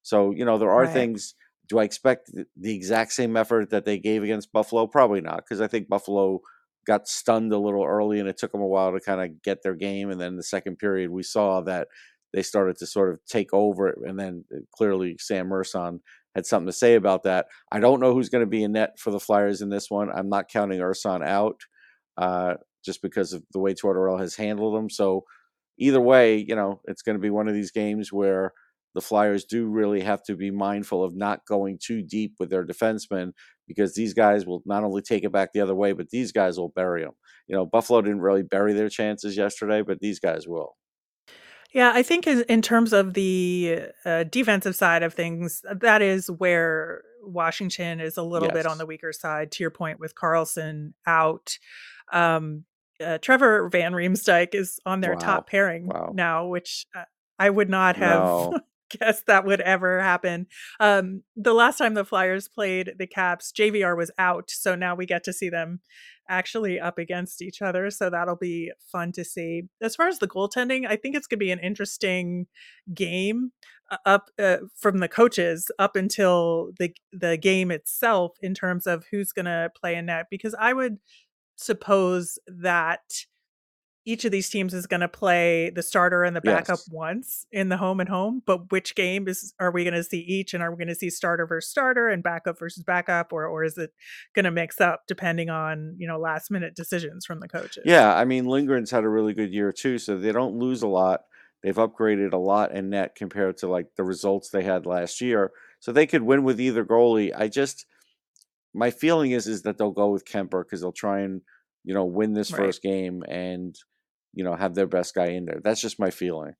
So, 0.00 0.30
you 0.30 0.44
know, 0.44 0.58
there 0.58 0.70
are 0.70 0.82
Right. 0.84 0.92
things. 0.92 1.34
Do 1.68 1.80
I 1.80 1.82
expect 1.84 2.30
the 2.56 2.72
exact 2.72 3.12
same 3.12 3.36
effort 3.36 3.70
that 3.70 3.84
they 3.84 3.98
gave 3.98 4.22
against 4.22 4.52
Buffalo? 4.52 4.86
Probably 4.86 5.20
not, 5.20 5.38
because 5.38 5.60
I 5.60 5.66
think 5.66 5.88
Buffalo 5.88 6.40
got 6.86 7.08
stunned 7.08 7.52
a 7.52 7.58
little 7.58 7.84
early 7.84 8.20
and 8.20 8.28
it 8.28 8.38
took 8.38 8.52
them 8.52 8.60
a 8.60 8.66
while 8.66 8.92
to 8.92 9.00
kind 9.00 9.20
of 9.20 9.42
get 9.42 9.64
their 9.64 9.74
game. 9.74 10.08
And 10.08 10.20
then 10.20 10.36
the 10.36 10.44
second 10.44 10.76
period, 10.78 11.10
we 11.10 11.24
saw 11.24 11.60
that 11.62 11.88
they 12.32 12.42
started 12.42 12.76
to 12.78 12.86
sort 12.86 13.12
of 13.12 13.18
take 13.26 13.52
over. 13.52 13.88
And 14.06 14.20
then 14.20 14.44
uh, 14.54 14.60
clearly 14.72 15.16
Sam 15.18 15.48
Ersson 15.48 15.98
had 16.36 16.46
something 16.46 16.66
to 16.68 16.72
say 16.72 16.94
about 16.94 17.24
that. 17.24 17.46
I 17.72 17.80
don't 17.80 17.98
know 17.98 18.14
who's 18.14 18.28
going 18.28 18.44
to 18.44 18.50
be 18.50 18.62
in 18.62 18.70
net 18.72 19.00
for 19.00 19.10
the 19.10 19.18
Flyers 19.18 19.62
in 19.62 19.68
this 19.68 19.90
one. 19.90 20.10
I'm 20.14 20.28
not 20.28 20.48
counting 20.48 20.78
Ersson 20.78 21.26
out 21.26 21.60
uh, 22.16 22.54
just 22.84 23.02
because 23.02 23.32
of 23.32 23.42
the 23.52 23.58
way 23.58 23.74
Tortorella 23.74 24.20
has 24.20 24.36
handled 24.36 24.76
them. 24.76 24.88
So 24.88 25.24
either 25.80 26.00
way, 26.00 26.36
you 26.36 26.54
know, 26.54 26.80
it's 26.84 27.02
going 27.02 27.16
to 27.16 27.22
be 27.22 27.30
one 27.30 27.48
of 27.48 27.54
these 27.54 27.72
games 27.72 28.12
where 28.12 28.52
the 28.94 29.00
Flyers 29.00 29.44
do 29.44 29.66
really 29.66 30.00
have 30.00 30.22
to 30.24 30.36
be 30.36 30.50
mindful 30.50 31.02
of 31.02 31.16
not 31.16 31.46
going 31.46 31.78
too 31.80 32.02
deep 32.02 32.34
with 32.38 32.50
their 32.50 32.66
defensemen 32.66 33.32
because 33.66 33.94
these 33.94 34.14
guys 34.14 34.46
will 34.46 34.62
not 34.66 34.84
only 34.84 35.00
take 35.00 35.24
it 35.24 35.32
back 35.32 35.52
the 35.52 35.60
other 35.60 35.74
way, 35.74 35.92
but 35.92 36.10
these 36.10 36.32
guys 36.32 36.58
will 36.58 36.68
bury 36.68 37.02
them. 37.02 37.12
You 37.46 37.56
know, 37.56 37.66
Buffalo 37.66 38.02
didn't 38.02 38.20
really 38.20 38.42
bury 38.42 38.72
their 38.72 38.88
chances 38.88 39.36
yesterday, 39.36 39.82
but 39.82 40.00
these 40.00 40.20
guys 40.20 40.46
will. 40.46 40.76
Yeah, 41.72 41.92
I 41.94 42.02
think 42.02 42.26
in, 42.26 42.44
in 42.48 42.62
terms 42.62 42.92
of 42.92 43.14
the 43.14 43.82
uh, 44.04 44.24
defensive 44.24 44.74
side 44.74 45.04
of 45.04 45.14
things, 45.14 45.62
that 45.72 46.02
is 46.02 46.28
where 46.28 47.02
Washington 47.22 48.00
is 48.00 48.16
a 48.16 48.24
little 48.24 48.50
bit 48.50 48.66
on 48.66 48.78
the 48.78 48.86
weaker 48.86 49.12
side. 49.12 49.52
To 49.52 49.62
your 49.62 49.70
point, 49.70 50.00
with 50.00 50.16
Carlson 50.16 50.94
out, 51.06 51.58
um, 52.12 52.64
uh, 53.00 53.18
Trevor 53.18 53.68
Van 53.68 53.92
Riemsdyk 53.92 54.54
is 54.54 54.78
on 54.86 55.00
their 55.00 55.12
Wow. 55.14 55.18
top 55.18 55.48
pairing 55.50 55.86
Wow. 55.86 56.12
now, 56.14 56.46
which 56.46 56.86
uh, 56.94 57.04
I 57.38 57.50
would 57.50 57.70
not 57.70 57.96
have 57.96 58.20
No. 58.20 58.58
guessed 58.98 59.26
that 59.26 59.44
would 59.44 59.60
ever 59.60 60.00
happen. 60.00 60.46
Um, 60.80 61.22
the 61.36 61.54
last 61.54 61.78
time 61.78 61.94
the 61.94 62.04
Flyers 62.04 62.48
played 62.48 62.92
the 62.98 63.06
Caps, 63.06 63.52
JVR 63.52 63.96
was 63.96 64.10
out, 64.18 64.50
so 64.50 64.74
now 64.74 64.94
we 64.96 65.06
get 65.06 65.22
to 65.24 65.32
see 65.32 65.48
them 65.48 65.80
actually 66.28 66.78
up 66.78 66.98
against 66.98 67.40
each 67.42 67.60
other. 67.62 67.90
So 67.90 68.08
that'll 68.10 68.36
be 68.36 68.72
fun 68.92 69.12
to 69.12 69.24
see. 69.24 69.62
As 69.80 69.96
far 69.96 70.08
as 70.08 70.18
the 70.18 70.28
goaltending, 70.28 70.86
I 70.88 70.96
think 70.96 71.16
it's 71.16 71.26
going 71.26 71.38
to 71.38 71.44
be 71.44 71.50
an 71.50 71.58
interesting 71.60 72.46
game 72.94 73.52
uh, 73.90 73.96
up 74.06 74.30
uh, 74.38 74.58
from 74.76 74.98
the 74.98 75.08
coaches 75.08 75.70
up 75.78 75.96
until 75.96 76.70
the 76.78 76.92
the 77.12 77.36
game 77.36 77.70
itself 77.70 78.36
in 78.42 78.54
terms 78.54 78.86
of 78.86 79.04
who's 79.10 79.32
going 79.32 79.46
to 79.46 79.70
play 79.80 79.94
in 79.96 80.06
net 80.06 80.26
because 80.30 80.54
I 80.58 80.72
would 80.72 80.98
suppose 81.60 82.38
that 82.46 83.02
each 84.06 84.24
of 84.24 84.32
these 84.32 84.48
teams 84.48 84.72
is 84.72 84.86
going 84.86 85.00
to 85.00 85.08
play 85.08 85.68
the 85.70 85.82
starter 85.82 86.24
and 86.24 86.34
the 86.34 86.40
backup 86.40 86.78
Yes. 86.78 86.88
once 86.90 87.46
in 87.52 87.68
the 87.68 87.76
home 87.76 88.00
and 88.00 88.08
home, 88.08 88.42
but 88.46 88.72
which 88.72 88.94
game 88.94 89.28
is 89.28 89.52
are 89.60 89.70
we 89.70 89.84
going 89.84 89.94
to 89.94 90.02
see 90.02 90.20
each 90.20 90.54
and 90.54 90.62
are 90.62 90.70
we 90.70 90.78
going 90.78 90.88
to 90.88 90.94
see 90.94 91.10
starter 91.10 91.46
versus 91.46 91.70
starter 91.70 92.08
and 92.08 92.22
backup 92.22 92.58
versus 92.58 92.82
backup 92.82 93.30
or 93.30 93.46
or 93.46 93.62
is 93.62 93.76
it 93.76 93.92
going 94.34 94.46
to 94.46 94.50
mix 94.50 94.80
up 94.80 95.02
depending 95.06 95.50
on, 95.50 95.96
you 95.98 96.08
know, 96.08 96.18
last 96.18 96.50
minute 96.50 96.74
decisions 96.74 97.26
from 97.26 97.40
the 97.40 97.48
coaches? 97.48 97.82
Yeah, 97.84 98.14
I 98.14 98.24
mean 98.24 98.46
Lindgren's 98.46 98.90
had 98.90 99.04
a 99.04 99.08
really 99.08 99.34
good 99.34 99.52
year 99.52 99.70
too, 99.70 99.98
so 99.98 100.16
they 100.16 100.32
don't 100.32 100.56
lose 100.56 100.80
a 100.82 100.88
lot. 100.88 101.20
They've 101.62 101.76
upgraded 101.76 102.32
a 102.32 102.38
lot 102.38 102.72
in 102.72 102.88
net 102.88 103.14
compared 103.14 103.58
to 103.58 103.68
like 103.68 103.96
the 103.96 104.04
results 104.04 104.48
they 104.48 104.62
had 104.62 104.86
last 104.86 105.20
year. 105.20 105.52
So 105.78 105.92
they 105.92 106.06
could 106.06 106.22
win 106.22 106.42
with 106.42 106.58
either 106.58 106.86
goalie. 106.86 107.32
I 107.36 107.48
just 107.48 107.84
my 108.74 108.90
feeling 108.90 109.32
is 109.32 109.46
is 109.46 109.62
that 109.62 109.78
they'll 109.78 109.90
go 109.92 110.10
with 110.10 110.24
Kuemper 110.24 110.64
because 110.64 110.80
they'll 110.80 110.92
try 110.92 111.20
and, 111.20 111.42
you 111.84 111.94
know, 111.94 112.04
win 112.04 112.34
this 112.34 112.50
Right. 112.50 112.76
first 112.76 112.82
game 112.82 113.22
and, 113.28 113.76
you 114.34 114.44
know, 114.44 114.54
have 114.54 114.74
their 114.74 114.86
best 114.86 115.14
guy 115.14 115.28
in 115.28 115.46
there. 115.46 115.60
That's 115.62 115.80
just 115.80 115.98
my 116.00 116.10
feeling. 116.10 116.54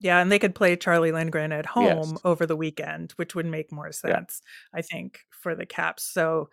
Yeah, 0.00 0.20
and 0.20 0.32
they 0.32 0.38
could 0.40 0.54
play 0.54 0.76
Charlie 0.76 1.12
Lindgren 1.12 1.52
at 1.52 1.66
home 1.66 2.18
Yes. 2.18 2.24
over 2.24 2.44
the 2.44 2.56
weekend, 2.56 3.12
which 3.12 3.34
would 3.36 3.46
make 3.46 3.70
more 3.70 3.92
Yeah. 4.04 4.16
sense, 4.16 4.42
I 4.74 4.82
think, 4.82 5.20
for 5.30 5.54
the 5.54 5.64
Caps. 5.66 6.02
So, 6.02 6.50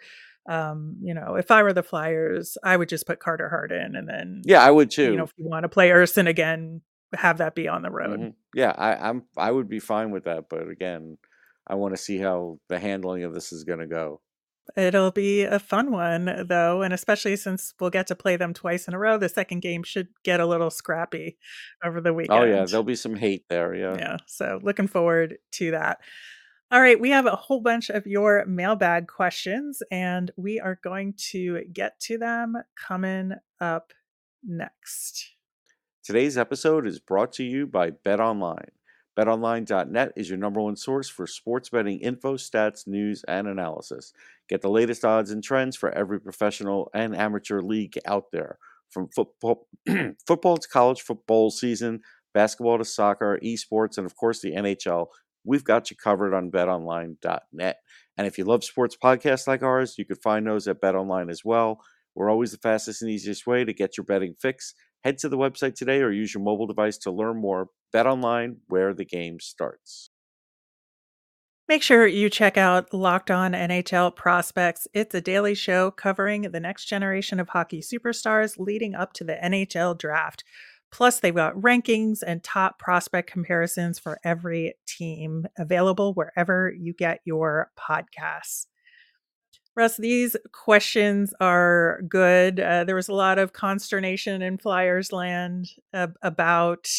um, 0.48 0.98
you 1.02 1.14
know, 1.16 1.36
if 1.36 1.50
I 1.52 1.64
were 1.64 1.74
the 1.74 1.82
Flyers, 1.84 2.58
I 2.64 2.78
would 2.78 2.90
just 2.90 3.08
put 3.08 3.20
Carter 3.20 3.50
Hart 3.50 3.72
in, 3.72 3.96
and 3.96 4.08
then, 4.08 4.44
Yeah, 4.44 4.64
I 4.64 4.72
would 4.72 4.92
too. 4.92 5.04
you 5.04 5.18
know, 5.18 5.24
if 5.24 5.34
you 5.38 5.46
want 5.48 5.64
to 5.64 5.70
play 5.70 5.90
Ersson 5.90 6.28
again, 6.28 6.82
have 7.14 7.40
that 7.40 7.56
be 7.56 7.68
on 7.68 7.82
the 7.82 7.92
road. 7.92 8.22
hmm 8.22 8.30
Yeah, 8.54 8.72
I, 8.78 9.10
I'm 9.10 9.26
I 9.38 9.52
would 9.52 9.70
be 9.70 9.80
fine 9.80 10.12
with 10.12 10.24
that, 10.26 10.50
but 10.50 10.68
again, 10.70 11.18
I 11.68 11.76
want 11.76 11.94
to 11.96 12.02
see 12.02 12.18
how 12.18 12.60
the 12.70 12.80
handling 12.80 13.24
of 13.24 13.34
this 13.34 13.52
is 13.52 13.64
going 13.64 13.80
to 13.80 13.88
go. 13.88 14.22
It'll 14.76 15.12
be 15.12 15.44
a 15.44 15.60
fun 15.60 15.92
one, 15.92 16.46
though, 16.48 16.82
and 16.82 16.94
especially 16.94 17.36
since 17.36 17.74
we'll 17.80 17.90
get 17.90 18.08
to 18.08 18.16
play 18.16 18.36
them 18.36 18.54
twice 18.54 18.88
in 18.88 18.94
a 18.94 19.00
row, 19.00 19.18
the 19.18 19.30
second 19.30 19.62
game 19.62 19.84
should 19.84 20.10
get 20.24 20.40
a 20.40 20.46
little 20.46 20.70
scrappy 20.70 21.38
over 21.84 22.02
the 22.02 22.14
weekend. 22.14 22.40
Oh 22.40 22.46
yeah, 22.46 22.66
there'll 22.66 22.84
be 22.84 22.96
some 22.96 23.16
hate 23.16 23.46
there. 23.50 23.74
Yeah. 23.74 23.96
Yeah, 23.98 24.18
so 24.28 24.60
looking 24.62 24.88
forward 24.88 25.38
to 25.54 25.72
that. 25.72 26.00
All 26.72 26.82
right, 26.82 27.00
we 27.00 27.10
have 27.10 27.26
a 27.26 27.36
whole 27.36 27.62
bunch 27.62 27.90
of 27.90 28.06
your 28.06 28.46
mailbag 28.46 29.08
questions, 29.08 29.82
and 29.90 30.30
we 30.38 30.60
are 30.60 30.80
going 30.84 31.16
to 31.32 31.64
get 31.74 32.00
to 32.02 32.20
them 32.20 32.56
coming 32.76 33.32
up 33.60 33.92
next. 34.44 35.34
Today's 36.04 36.38
episode 36.38 36.86
is 36.86 37.00
brought 37.00 37.34
to 37.34 37.44
you 37.44 37.66
by 37.66 37.92
BetOnline. 37.92 38.70
BetOnline.net 39.20 40.14
is 40.16 40.30
your 40.30 40.38
number 40.38 40.62
one 40.62 40.78
source 40.78 41.10
for 41.10 41.28
sports 41.28 41.68
betting 41.68 42.00
info, 42.00 42.38
stats, 42.38 42.88
news, 42.88 43.22
and 43.28 43.50
analysis. 43.50 44.14
Get 44.48 44.62
the 44.62 44.70
latest 44.70 45.04
odds 45.04 45.30
and 45.30 45.44
trends 45.44 45.76
for 45.76 45.92
every 45.92 46.22
professional 46.22 46.90
and 46.94 47.14
amateur 47.14 47.60
league 47.60 47.98
out 48.06 48.32
there. 48.32 48.58
From 48.90 49.10
football, 49.10 49.68
football 50.26 50.56
to 50.56 50.68
college 50.70 51.02
football 51.02 51.52
season, 51.52 52.00
basketball 52.34 52.78
to 52.78 52.86
soccer, 52.86 53.38
esports, 53.44 53.98
and 53.98 54.06
of 54.06 54.16
course 54.16 54.40
the 54.40 54.54
NHL, 54.54 55.08
we've 55.44 55.66
got 55.66 55.92
you 55.92 55.98
covered 55.98 56.34
on 56.34 56.50
betonline.net. 56.50 57.78
And 58.18 58.26
if 58.26 58.38
you 58.38 58.46
love 58.46 58.64
sports 58.64 58.96
podcasts 59.04 59.48
like 59.48 59.64
ours, 59.64 59.96
you 59.98 60.06
can 60.06 60.16
find 60.16 60.48
those 60.48 60.66
at 60.70 60.82
BetOnline 60.82 61.30
as 61.30 61.44
well. 61.44 61.82
We're 62.16 62.30
always 62.30 62.52
the 62.52 62.58
fastest 62.58 63.02
and 63.02 63.12
easiest 63.12 63.46
way 63.46 63.66
to 63.66 63.74
get 63.74 63.98
your 63.98 64.06
betting 64.06 64.36
fix. 64.42 64.74
Head 65.04 65.18
to 65.20 65.30
the 65.30 65.38
website 65.38 65.76
today 65.76 66.02
or 66.02 66.12
use 66.12 66.34
your 66.34 66.44
mobile 66.44 66.68
device 66.68 66.98
to 67.00 67.12
learn 67.12 67.38
more. 67.38 67.70
Bet 67.92 68.06
online 68.06 68.58
where 68.68 68.94
the 68.94 69.06
game 69.06 69.40
starts. 69.40 70.10
Make 71.70 71.84
sure 71.84 72.08
you 72.08 72.32
check 72.32 72.58
out 72.58 72.92
Locked 72.96 73.30
On 73.30 73.52
NHL 73.52 74.16
Prospects. 74.16 74.88
It's 74.92 75.14
a 75.14 75.22
daily 75.22 75.54
show 75.54 75.92
covering 75.92 76.42
the 76.42 76.60
next 76.60 76.86
generation 76.86 77.40
of 77.40 77.50
hockey 77.50 77.80
superstars 77.80 78.58
leading 78.58 78.96
up 78.96 79.14
to 79.14 79.24
the 79.24 79.36
NHL 79.36 79.96
draft. 79.96 80.44
Plus, 80.92 81.20
they've 81.20 81.36
got 81.36 81.54
rankings 81.54 82.24
and 82.26 82.44
top 82.44 82.80
prospect 82.80 83.30
comparisons 83.30 84.00
for 84.00 84.20
every 84.24 84.74
team 84.88 85.46
available 85.60 86.16
wherever 86.16 86.74
you 86.76 86.92
get 86.92 87.20
your 87.24 87.72
podcasts. 87.80 88.66
Russ, 89.76 89.98
these 89.98 90.36
questions 90.52 91.34
are 91.40 92.02
good. 92.10 92.60
Uh, 92.60 92.84
there 92.84 92.96
was 92.96 93.08
a 93.08 93.14
lot 93.14 93.40
of 93.40 93.54
consternation 93.54 94.42
in 94.42 94.58
Flyers 94.58 95.14
land 95.14 95.70
about 95.94 96.90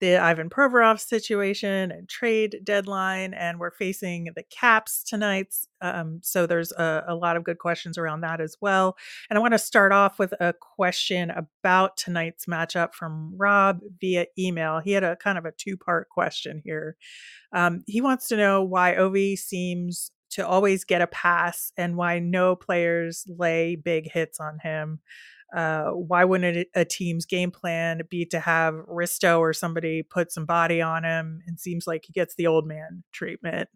the 0.00 0.16
Ivan 0.16 0.48
Provorov 0.48 1.00
situation 1.00 1.90
and 1.90 2.08
trade 2.08 2.60
deadline, 2.62 3.34
and 3.34 3.58
we're 3.58 3.72
facing 3.72 4.30
the 4.36 4.44
Caps 4.44 5.02
tonight. 5.02 5.54
Um, 5.80 6.20
so 6.22 6.46
there's 6.46 6.72
a, 6.72 7.04
a 7.08 7.14
lot 7.14 7.36
of 7.36 7.44
good 7.44 7.58
questions 7.58 7.98
around 7.98 8.20
that 8.20 8.40
as 8.40 8.56
well. 8.60 8.96
And 9.28 9.36
I 9.36 9.42
want 9.42 9.54
to 9.54 9.58
start 9.58 9.92
off 9.92 10.18
with 10.18 10.32
a 10.40 10.52
question 10.52 11.30
about 11.30 11.96
tonight's 11.96 12.46
matchup 12.46 12.94
from 12.94 13.34
Rob 13.36 13.80
via 14.00 14.26
email. 14.38 14.80
He 14.80 14.92
had 14.92 15.04
a 15.04 15.16
kind 15.16 15.38
of 15.38 15.44
a 15.44 15.52
two 15.52 15.76
part 15.76 16.08
question 16.08 16.62
here. 16.64 16.96
Um, 17.52 17.82
he 17.86 18.00
wants 18.00 18.28
to 18.28 18.36
know 18.36 18.62
why 18.62 18.94
Ovi 18.94 19.36
seems 19.36 20.12
to 20.30 20.46
always 20.46 20.84
get 20.84 21.02
a 21.02 21.06
pass 21.06 21.72
and 21.76 21.96
why 21.96 22.18
no 22.18 22.56
players 22.56 23.24
lay 23.28 23.76
big 23.76 24.10
hits 24.10 24.40
on 24.40 24.58
him. 24.62 25.00
Uh, 25.56 25.90
why 25.90 26.24
wouldn't 26.24 26.68
a 26.74 26.84
team's 26.84 27.24
game 27.24 27.50
plan 27.50 28.02
be 28.10 28.26
to 28.26 28.38
have 28.38 28.74
Risto 28.74 29.38
or 29.38 29.52
somebody 29.54 30.02
put 30.02 30.30
some 30.30 30.44
body 30.44 30.82
on 30.82 31.04
him? 31.04 31.40
And 31.46 31.58
seems 31.58 31.86
like 31.86 32.04
he 32.06 32.12
gets 32.12 32.34
the 32.34 32.46
old 32.46 32.66
man 32.66 33.02
treatment. 33.12 33.68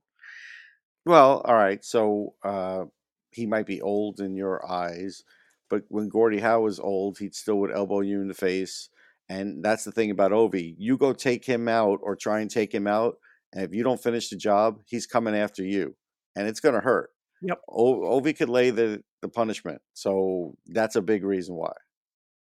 Well, 1.06 1.40
all 1.44 1.54
right. 1.54 1.84
So 1.84 2.34
uh, 2.44 2.84
he 3.30 3.46
might 3.46 3.66
be 3.66 3.80
old 3.80 4.20
in 4.20 4.36
your 4.36 4.70
eyes, 4.70 5.24
but 5.70 5.82
when 5.88 6.08
Gordie 6.08 6.40
Howe 6.40 6.60
was 6.60 6.78
old, 6.78 7.18
he 7.18 7.30
still 7.30 7.58
would 7.60 7.72
elbow 7.72 8.00
you 8.00 8.20
in 8.20 8.28
the 8.28 8.34
face. 8.34 8.88
And 9.28 9.64
that's 9.64 9.84
the 9.84 9.92
thing 9.92 10.10
about 10.10 10.32
Ovi. 10.32 10.74
You 10.78 10.98
go 10.98 11.12
take 11.12 11.44
him 11.44 11.66
out 11.66 12.00
or 12.02 12.14
try 12.14 12.40
and 12.40 12.50
take 12.50 12.74
him 12.74 12.86
out, 12.86 13.14
and 13.52 13.64
if 13.64 13.74
you 13.74 13.82
don't 13.82 14.02
finish 14.02 14.28
the 14.28 14.36
job, 14.36 14.80
he's 14.84 15.06
coming 15.06 15.34
after 15.34 15.64
you, 15.64 15.94
and 16.36 16.48
it's 16.48 16.60
going 16.60 16.74
to 16.74 16.80
hurt. 16.80 17.10
Yep. 17.42 17.58
O- 17.68 18.20
Ovi 18.20 18.36
could 18.36 18.48
lay 18.48 18.70
the, 18.70 19.02
the 19.20 19.28
punishment. 19.28 19.80
So 19.94 20.56
that's 20.66 20.96
a 20.96 21.02
big 21.02 21.24
reason 21.24 21.56
why. 21.56 21.72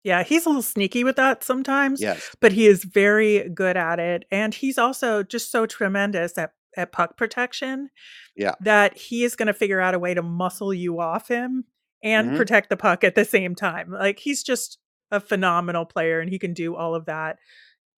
Yeah, 0.04 0.22
he's 0.24 0.46
a 0.46 0.48
little 0.48 0.62
sneaky 0.62 1.04
with 1.04 1.16
that 1.16 1.44
sometimes, 1.44 2.00
Yes. 2.00 2.34
but 2.40 2.52
he 2.52 2.66
is 2.66 2.82
very 2.84 3.48
good 3.48 3.76
at 3.76 4.00
it. 4.00 4.24
And 4.32 4.52
he's 4.54 4.78
also 4.78 5.22
just 5.22 5.50
so 5.52 5.64
tremendous 5.66 6.36
at, 6.38 6.52
at 6.76 6.90
puck 6.92 7.16
protection 7.16 7.90
Yeah. 8.36 8.54
that 8.60 8.96
he 8.96 9.22
is 9.24 9.36
going 9.36 9.46
to 9.46 9.52
figure 9.54 9.80
out 9.80 9.94
a 9.94 9.98
way 10.00 10.14
to 10.14 10.22
muscle 10.22 10.74
you 10.74 11.00
off 11.00 11.28
him 11.28 11.64
and 12.02 12.30
Mhm. 12.32 12.36
protect 12.36 12.68
the 12.68 12.76
puck 12.76 13.04
at 13.04 13.14
the 13.14 13.24
same 13.24 13.54
time. 13.54 13.92
Like 13.92 14.18
he's 14.18 14.42
just 14.42 14.78
a 15.12 15.20
phenomenal 15.20 15.84
player 15.84 16.18
and 16.18 16.30
he 16.30 16.38
can 16.38 16.52
do 16.54 16.74
all 16.74 16.94
of 16.96 17.04
that 17.06 17.36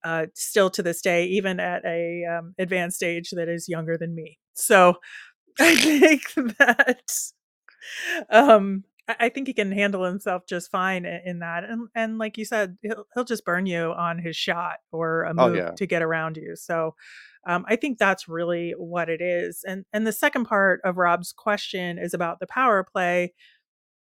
uh, 0.04 0.26
still 0.34 0.68
to 0.68 0.82
this 0.82 1.00
day, 1.00 1.24
even 1.24 1.58
at 1.58 1.82
a 1.86 2.24
um, 2.26 2.54
advanced 2.58 3.02
age 3.02 3.30
that 3.30 3.48
is 3.48 3.66
younger 3.70 3.96
than 3.96 4.14
me. 4.14 4.38
So 4.52 4.96
I 5.60 5.76
think 5.76 6.22
that 6.58 7.10
um 8.30 8.84
I 9.08 9.16
I 9.20 9.28
think 9.28 9.46
he 9.46 9.52
can 9.52 9.70
handle 9.72 10.04
himself 10.04 10.46
just 10.46 10.70
fine 10.70 11.06
i- 11.06 11.22
in 11.24 11.40
that. 11.40 11.64
And 11.64 11.88
and 11.94 12.18
like 12.18 12.38
you 12.38 12.44
said, 12.44 12.78
he'll 12.82 13.06
he'll 13.14 13.24
just 13.24 13.44
burn 13.44 13.66
you 13.66 13.92
on 13.92 14.18
his 14.18 14.36
shot 14.36 14.78
or 14.92 15.24
a 15.24 15.34
Oh, 15.36 15.48
move 15.48 15.56
yeah. 15.56 15.72
to 15.76 15.86
get 15.86 16.02
around 16.02 16.36
you. 16.36 16.56
So 16.56 16.94
um, 17.46 17.64
I 17.68 17.76
think 17.76 17.98
that's 17.98 18.28
really 18.28 18.72
what 18.78 19.08
it 19.10 19.20
is. 19.20 19.64
And 19.66 19.84
and 19.92 20.06
the 20.06 20.12
second 20.12 20.46
part 20.46 20.80
of 20.84 20.96
Rob's 20.96 21.32
question 21.32 21.98
is 21.98 22.14
about 22.14 22.40
the 22.40 22.46
power 22.46 22.84
play. 22.84 23.34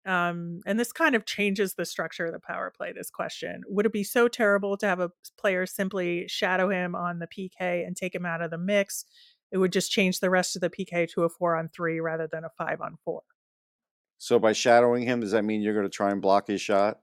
Um, 0.06 0.60
and 0.66 0.80
this 0.80 0.92
kind 0.92 1.14
of 1.14 1.26
changes 1.26 1.74
the 1.74 1.84
structure 1.84 2.26
of 2.26 2.32
the 2.32 2.40
power 2.40 2.72
play. 2.76 2.92
This 2.92 3.10
question 3.10 3.62
would 3.68 3.86
it 3.86 3.92
be 3.92 4.04
so 4.04 4.28
terrible 4.28 4.76
to 4.78 4.86
have 4.86 5.00
a 5.00 5.12
player 5.38 5.66
simply 5.66 6.26
shadow 6.28 6.70
him 6.70 6.94
on 6.96 7.20
the 7.20 7.28
PK 7.28 7.86
and 7.86 7.96
take 7.96 8.14
him 8.14 8.26
out 8.26 8.42
of 8.42 8.50
the 8.50 8.58
mix? 8.58 9.04
It 9.52 9.58
would 9.58 9.72
just 9.72 9.90
change 9.92 10.20
the 10.20 10.30
rest 10.30 10.56
of 10.56 10.62
the 10.62 10.70
PK 10.70 11.08
to 11.12 11.24
a 11.24 11.28
four 11.28 11.54
on 11.54 11.68
three 11.68 12.00
rather 12.00 12.26
than 12.26 12.44
a 12.44 12.50
five 12.58 12.80
on 12.80 12.96
four. 13.04 13.22
So 14.18 14.38
by 14.38 14.52
shadowing 14.52 15.04
him, 15.04 15.20
does 15.20 15.32
that 15.32 15.44
mean 15.44 15.62
you're 15.62 15.74
going 15.74 15.86
to 15.86 15.90
try 15.90 16.10
and 16.10 16.22
block 16.22 16.46
his 16.46 16.60
shot? 16.60 17.00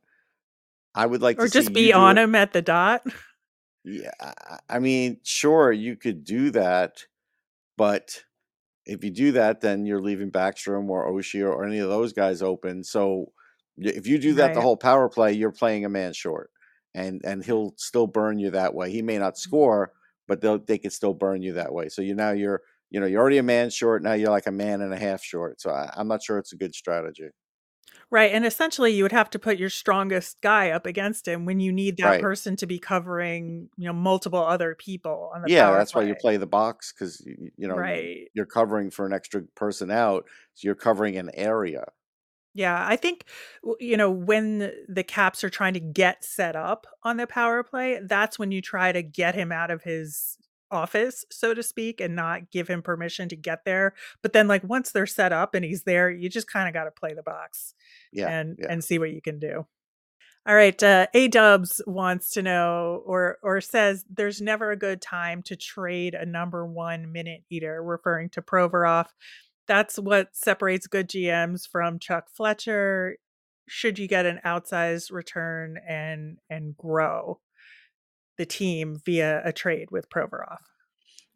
I 0.95 1.05
would 1.05 1.21
like 1.21 1.37
or 1.37 1.43
to 1.43 1.49
see 1.49 1.59
just 1.59 1.73
be 1.73 1.93
on 1.93 2.17
him 2.17 2.35
at 2.35 2.53
the 2.53 2.61
dot. 2.61 3.03
Yeah, 3.85 4.11
I- 4.19 4.59
I 4.69 4.79
mean, 4.79 5.21
sure, 5.23 5.71
you 5.71 5.95
could 5.95 6.25
do 6.25 6.51
that, 6.51 7.05
but 7.77 8.23
if 8.85 9.05
you 9.05 9.09
do 9.09 9.31
that, 9.31 9.61
then 9.61 9.85
you're 9.85 10.01
leaving 10.01 10.31
Backstrom 10.31 10.89
or 10.89 11.09
Oshie 11.09 11.47
or 11.47 11.63
any 11.63 11.79
of 11.79 11.89
those 11.89 12.11
guys 12.11 12.41
open. 12.41 12.83
So 12.83 13.31
if 13.77 14.05
you 14.05 14.17
do 14.17 14.33
that 14.33 14.53
the 14.53 14.61
whole 14.61 14.77
power 14.77 15.07
play, 15.07 15.31
you're 15.33 15.51
playing 15.51 15.85
a 15.85 15.89
man 15.89 16.11
short, 16.13 16.51
and 16.93 17.21
and 17.23 17.43
he'll 17.43 17.73
still 17.77 18.07
burn 18.07 18.39
you 18.39 18.51
that 18.51 18.73
way. 18.73 18.91
He 18.91 19.01
may 19.01 19.17
not 19.17 19.35
mm-hmm. 19.35 19.49
score, 19.49 19.93
but 20.29 20.41
they'll 20.41 20.59
they 20.59 20.79
could 20.79 20.93
still 20.93 21.15
burn 21.15 21.41
you 21.43 21.53
that 21.53 21.74
way. 21.74 21.89
So 21.89 22.01
you 22.03 22.15
now 22.15 22.31
you're 22.31 22.62
you 22.91 23.00
know 23.01 23.07
you're 23.07 23.21
already 23.21 23.39
a 23.39 23.43
man 23.43 23.71
short. 23.71 24.03
Now 24.03 24.13
you're 24.13 24.31
like 24.31 24.48
a 24.48 24.53
man 24.53 24.81
and 24.81 24.93
a 24.93 25.00
half 25.00 25.24
short. 25.24 25.62
So 25.62 25.71
I, 25.71 25.91
I'm 25.98 26.07
not 26.09 26.24
sure 26.24 26.39
it's 26.39 26.53
a 26.53 26.57
good 26.57 26.75
strategy. 26.75 27.29
Right. 28.12 28.31
And 28.33 28.45
essentially 28.45 28.91
you 28.91 29.03
would 29.03 29.12
have 29.12 29.29
to 29.31 29.39
put 29.39 29.57
your 29.57 29.69
strongest 29.69 30.41
guy 30.41 30.71
up 30.71 30.86
against 30.86 31.27
him 31.27 31.45
when 31.45 31.59
you 31.59 31.71
need 31.71 31.98
that 31.98 32.17
Right. 32.17 32.19
person 32.19 32.55
to 32.57 32.65
be 32.67 32.79
covering, 32.79 33.69
you 33.77 33.86
know, 33.86 33.93
multiple 33.93 34.39
other 34.43 34.75
people 34.75 35.31
on 35.33 35.41
the 35.41 35.50
Yeah, 35.50 35.71
that's 35.71 35.95
why 35.95 36.03
you 36.03 36.15
play. 36.15 36.21
play 36.21 36.38
the 36.38 36.48
box 36.48 36.91
because 36.93 37.21
you 37.25 37.67
know 37.67 37.86
Right. 37.86 38.29
you're 38.33 38.45
covering 38.45 38.91
for 38.91 39.05
an 39.05 39.13
extra 39.13 39.43
person 39.55 39.89
out, 39.91 40.25
so 40.53 40.65
you're 40.65 40.75
covering 40.75 41.17
an 41.17 41.31
area. 41.33 41.86
Yeah, 42.59 42.85
I 42.85 42.97
think 42.97 43.23
you 43.79 43.95
know 43.95 44.11
when 44.11 44.73
the 44.89 45.03
Caps 45.03 45.45
are 45.45 45.49
trying 45.49 45.75
to 45.75 45.79
get 45.79 46.25
set 46.25 46.57
up 46.57 46.87
on 47.03 47.15
the 47.15 47.25
power 47.25 47.63
play, 47.63 48.01
that's 48.03 48.37
when 48.37 48.51
you 48.51 48.61
try 48.61 48.91
to 48.91 49.01
get 49.01 49.33
him 49.33 49.53
out 49.53 49.71
of 49.71 49.83
his 49.83 50.37
office, 50.69 51.23
so 51.31 51.53
to 51.53 51.63
speak, 51.63 52.01
and 52.01 52.17
not 52.17 52.51
give 52.51 52.67
him 52.67 52.81
permission 52.81 53.29
to 53.29 53.37
get 53.37 53.63
there. 53.63 53.93
But 54.21 54.33
then 54.33 54.49
like 54.49 54.63
once 54.65 54.91
they're 54.91 55.05
set 55.07 55.31
up 55.31 55.55
and 55.55 55.63
he's 55.63 55.83
there, 55.83 56.09
you 56.11 56.27
just 56.27 56.51
kind 56.51 56.67
of 56.67 56.73
got 56.73 56.83
to 56.83 56.91
play 56.91 57.13
the 57.13 57.23
box 57.23 57.75
Yeah, 58.11 58.27
and 58.27 58.57
yeah. 58.59 58.67
and 58.67 58.83
see 58.83 58.99
what 58.99 59.11
you 59.11 59.21
can 59.21 59.39
do. 59.39 59.65
All 60.45 60.55
right, 60.55 60.81
uh, 60.83 61.07
A 61.13 61.27
Dubs 61.29 61.81
wants 61.87 62.31
to 62.31 62.41
know 62.41 63.03
or 63.05 63.37
or 63.41 63.61
says 63.61 64.03
there's 64.09 64.41
never 64.41 64.71
a 64.71 64.75
good 64.77 65.01
time 65.01 65.43
to 65.43 65.55
trade 65.55 66.13
a 66.13 66.25
number 66.25 66.65
one 66.65 67.11
minute 67.11 67.43
eater, 67.49 67.81
referring 67.81 68.29
to 68.31 68.41
Provorov. 68.41 69.07
That's 69.69 69.99
what 69.99 70.35
separates 70.35 70.88
good 70.88 71.07
GMs 71.07 71.69
from 71.69 71.99
Chuck 71.99 72.25
Fletcher. 72.35 73.17
Should 73.67 73.99
you 73.99 74.07
get 74.07 74.25
an 74.25 74.39
outsized 74.43 75.11
return 75.11 75.77
and 75.88 76.39
and 76.49 76.75
grow 76.75 77.39
the 78.39 78.47
team 78.47 78.99
via 79.05 79.43
a 79.45 79.53
trade 79.53 79.91
with 79.91 80.09
Provorov? 80.09 80.57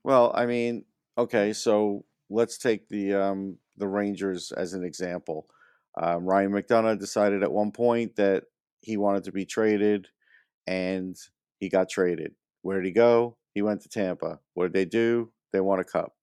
Well, 0.03 0.31
I 0.33 0.47
mean, 0.47 0.85
okay, 1.15 1.53
so 1.53 2.05
let's 2.31 2.57
take 2.57 2.89
the 2.89 3.13
um, 3.13 3.59
the 3.77 3.87
Rangers 3.87 4.51
as 4.51 4.73
an 4.73 4.83
example. 4.83 5.45
Um, 5.95 6.25
Ryan 6.25 6.53
McDonagh 6.53 6.99
decided 6.99 7.43
at 7.43 7.51
one 7.51 7.71
point 7.71 8.15
that 8.15 8.45
he 8.81 8.97
wanted 8.97 9.25
to 9.25 9.31
be 9.31 9.45
traded, 9.45 10.07
and 10.65 11.15
he 11.59 11.69
got 11.69 11.87
traded. 11.87 12.33
Where 12.63 12.81
did 12.81 12.87
he 12.87 12.93
go? 12.93 13.37
He 13.53 13.61
went 13.61 13.81
to 13.81 13.89
Tampa. 13.89 14.39
What 14.55 14.63
did 14.63 14.73
they 14.73 14.85
do? 14.85 15.31
They 15.51 15.61
won 15.61 15.79
a 15.79 15.83
cup. 15.83 16.13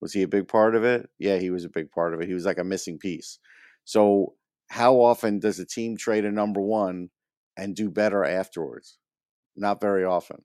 Was 0.00 0.12
he 0.12 0.22
a 0.22 0.28
big 0.28 0.48
part 0.48 0.74
of 0.74 0.84
it? 0.84 1.08
Yeah, 1.18 1.38
he 1.38 1.50
was 1.50 1.64
a 1.64 1.70
big 1.70 1.90
part 1.90 2.14
of 2.14 2.20
it. 2.20 2.28
He 2.28 2.34
was 2.34 2.44
like 2.44 2.58
a 2.58 2.64
missing 2.64 2.98
piece. 2.98 3.38
So, 3.84 4.34
how 4.68 4.96
often 5.00 5.38
does 5.38 5.58
a 5.58 5.66
team 5.66 5.96
trade 5.96 6.24
a 6.24 6.30
number 6.30 6.60
one 6.60 7.10
and 7.56 7.74
do 7.74 7.88
better 7.88 8.24
afterwards? 8.24 8.98
Not 9.56 9.80
very 9.80 10.04
often. 10.04 10.44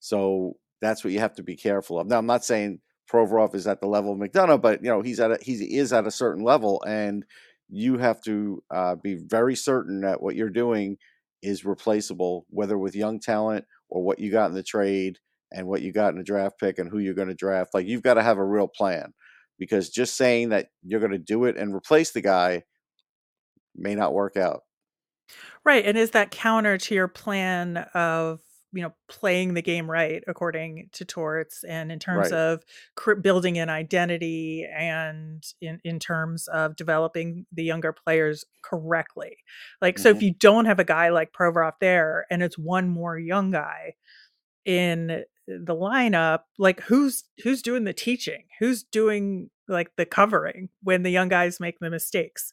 So 0.00 0.54
that's 0.80 1.02
what 1.04 1.12
you 1.12 1.20
have 1.20 1.34
to 1.36 1.42
be 1.42 1.56
careful 1.56 1.98
of. 1.98 2.06
Now, 2.06 2.18
I'm 2.18 2.26
not 2.26 2.44
saying 2.44 2.80
Provorov 3.10 3.54
is 3.54 3.66
at 3.66 3.80
the 3.80 3.86
level 3.86 4.12
of 4.12 4.18
McDonagh, 4.18 4.60
but 4.60 4.82
you 4.82 4.90
know 4.90 5.02
he's 5.02 5.20
at 5.20 5.30
a, 5.30 5.38
he 5.40 5.54
is 5.76 5.92
at 5.92 6.06
a 6.06 6.10
certain 6.10 6.44
level, 6.44 6.82
and 6.86 7.24
you 7.68 7.98
have 7.98 8.20
to 8.22 8.62
uh, 8.70 8.96
be 8.96 9.14
very 9.14 9.56
certain 9.56 10.00
that 10.02 10.22
what 10.22 10.36
you're 10.36 10.50
doing 10.50 10.98
is 11.42 11.64
replaceable, 11.64 12.46
whether 12.50 12.78
with 12.78 12.94
young 12.94 13.20
talent 13.20 13.64
or 13.88 14.02
what 14.02 14.18
you 14.18 14.30
got 14.30 14.50
in 14.50 14.54
the 14.54 14.62
trade 14.62 15.18
and 15.52 15.66
what 15.66 15.82
you 15.82 15.92
got 15.92 16.10
in 16.12 16.18
the 16.18 16.24
draft 16.24 16.58
pick 16.58 16.78
and 16.78 16.90
who 16.90 16.98
you're 16.98 17.14
going 17.14 17.28
to 17.28 17.34
draft. 17.34 17.74
Like 17.74 17.86
you've 17.86 18.02
got 18.02 18.14
to 18.14 18.22
have 18.22 18.38
a 18.38 18.44
real 18.44 18.68
plan 18.68 19.12
because 19.58 19.90
just 19.90 20.16
saying 20.16 20.50
that 20.50 20.68
you're 20.82 21.00
going 21.00 21.12
to 21.12 21.18
do 21.18 21.44
it 21.44 21.56
and 21.56 21.74
replace 21.74 22.12
the 22.12 22.20
guy 22.22 22.62
may 23.74 23.94
not 23.94 24.12
work 24.14 24.36
out. 24.36 24.62
Right, 25.64 25.84
and 25.84 25.98
is 25.98 26.12
that 26.12 26.30
counter 26.30 26.78
to 26.78 26.94
your 26.94 27.08
plan 27.08 27.78
of 27.94 28.40
you 28.72 28.82
know 28.82 28.92
playing 29.08 29.54
the 29.54 29.62
game 29.62 29.88
right 29.88 30.22
according 30.26 30.88
to 30.92 31.04
torts 31.04 31.62
and 31.64 31.90
in 31.92 31.98
terms 32.00 32.30
Right. 32.30 32.32
of 32.32 32.64
cr- 32.96 33.14
building 33.14 33.58
an 33.58 33.70
identity 33.70 34.66
and 34.70 35.42
in, 35.60 35.80
in 35.84 35.98
terms 36.00 36.48
of 36.48 36.74
developing 36.76 37.46
the 37.52 37.62
younger 37.62 37.92
players 37.92 38.44
correctly 38.62 39.36
like 39.80 39.98
so 40.00 40.10
if 40.10 40.20
hmm 40.20 40.20
you 40.20 40.34
don't 40.34 40.64
have 40.64 40.80
a 40.80 40.84
guy 40.84 41.08
like 41.10 41.32
provorov 41.32 41.74
there 41.80 42.26
and 42.28 42.42
it's 42.42 42.58
one 42.58 42.88
more 42.88 43.16
young 43.16 43.52
guy 43.52 43.94
in 44.64 45.24
the 45.46 45.74
lineup 45.74 46.40
like 46.58 46.80
who's 46.82 47.24
who's 47.42 47.62
doing 47.62 47.84
the 47.84 47.92
teaching 47.92 48.44
who's 48.58 48.82
doing 48.82 49.50
like 49.68 49.90
the 49.96 50.06
covering 50.06 50.68
when 50.82 51.02
the 51.02 51.10
young 51.10 51.28
guys 51.28 51.60
make 51.60 51.78
the 51.80 51.90
mistakes 51.90 52.52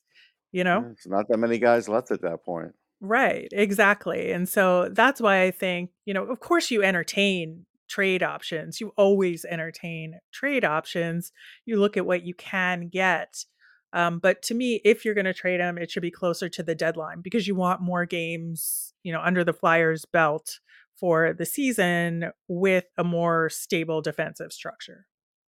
you 0.51 0.63
know 0.63 0.81
There's 0.81 1.07
not 1.07 1.27
that 1.29 1.37
many 1.37 1.57
guys 1.57 1.89
left 1.89 2.11
at 2.11 2.21
that 2.21 2.45
point. 2.45 2.73
Right, 3.05 3.49
exactly. 3.51 4.31
And 4.31 4.47
so 4.47 4.87
that's 4.89 5.19
why 5.19 5.41
I 5.41 5.51
think, 5.51 5.89
you 6.05 6.13
know, 6.13 6.23
of 6.23 6.39
course 6.39 6.71
you 6.71 6.81
entertain 6.83 7.65
trade 7.89 8.23
options. 8.23 8.79
You 8.79 8.93
always 8.95 9.43
entertain 9.43 10.19
trade 10.31 10.63
options. 10.63 11.33
You 11.65 11.81
look 11.81 11.97
at 11.97 12.05
what 12.05 12.23
you 12.23 12.33
can 12.33 12.87
get. 12.87 13.43
Um, 13.91 14.19
but 14.19 14.41
to 14.43 14.53
me, 14.53 14.79
if 14.85 15.03
you're 15.03 15.15
going 15.15 15.25
to 15.25 15.33
trade 15.33 15.59
them, 15.59 15.77
it 15.77 15.91
should 15.91 16.01
be 16.01 16.11
closer 16.11 16.47
to 16.47 16.63
the 16.63 16.75
deadline 16.75 17.19
because 17.21 17.45
you 17.45 17.55
want 17.55 17.81
more 17.81 18.05
games, 18.05 18.93
you 19.03 19.11
know, 19.11 19.21
under 19.21 19.43
the 19.43 19.53
Flyers' 19.53 20.05
belt 20.05 20.59
for 20.95 21.33
the 21.33 21.45
season 21.45 22.31
with 22.47 22.85
a 22.97 23.03
more 23.03 23.49
stable 23.49 24.01
defensive 24.01 24.53
structure. 24.53 25.07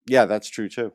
Yeah, 0.08 0.26
that's 0.26 0.50
true 0.50 0.70
too. 0.70 0.94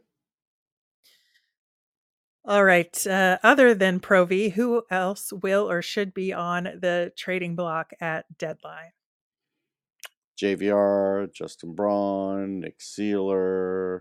All 2.44 2.64
right. 2.64 3.06
Uh, 3.06 3.38
other 3.42 3.74
than 3.74 4.00
Provi, 4.00 4.48
who 4.48 4.82
else 4.90 5.32
will 5.32 5.70
or 5.70 5.82
should 5.82 6.14
be 6.14 6.32
on 6.32 6.64
the 6.64 7.12
trading 7.14 7.56
block 7.56 7.92
at 8.00 8.24
deadline? 8.38 8.92
JVR, 10.40 11.32
Justin 11.32 11.74
Braun, 11.74 12.60
Nick 12.60 12.78
Seeler. 12.78 14.00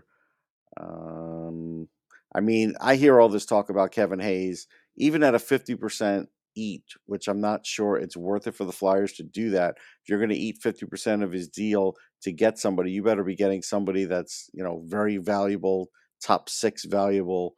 Um, 0.80 1.88
I 2.34 2.40
mean, 2.40 2.74
I 2.80 2.96
hear 2.96 3.20
all 3.20 3.28
this 3.28 3.44
talk 3.44 3.68
about 3.68 3.90
Kevin 3.90 4.20
Hayes, 4.20 4.66
even 4.96 5.22
at 5.22 5.34
a 5.34 5.38
50% 5.38 6.28
eat, 6.58 6.84
which 7.06 7.28
I'm 7.28 7.40
not 7.40 7.66
sure 7.66 7.96
it's 7.96 8.16
worth 8.16 8.46
it 8.46 8.54
for 8.54 8.64
the 8.64 8.72
Flyers 8.72 9.12
to 9.14 9.22
do 9.22 9.50
that. 9.50 9.76
If 9.76 10.08
you're 10.08 10.18
going 10.18 10.30
to 10.30 10.36
eat 10.36 10.60
50% 10.62 11.22
of 11.22 11.32
his 11.32 11.48
deal 11.48 11.94
to 12.22 12.32
get 12.32 12.58
somebody, 12.58 12.90
you 12.90 13.02
better 13.02 13.24
be 13.24 13.36
getting 13.36 13.62
somebody 13.62 14.04
that's, 14.04 14.50
you 14.52 14.64
know, 14.64 14.82
very 14.86 15.18
valuable, 15.18 15.90
top 16.22 16.48
six 16.48 16.84
valuable 16.84 17.54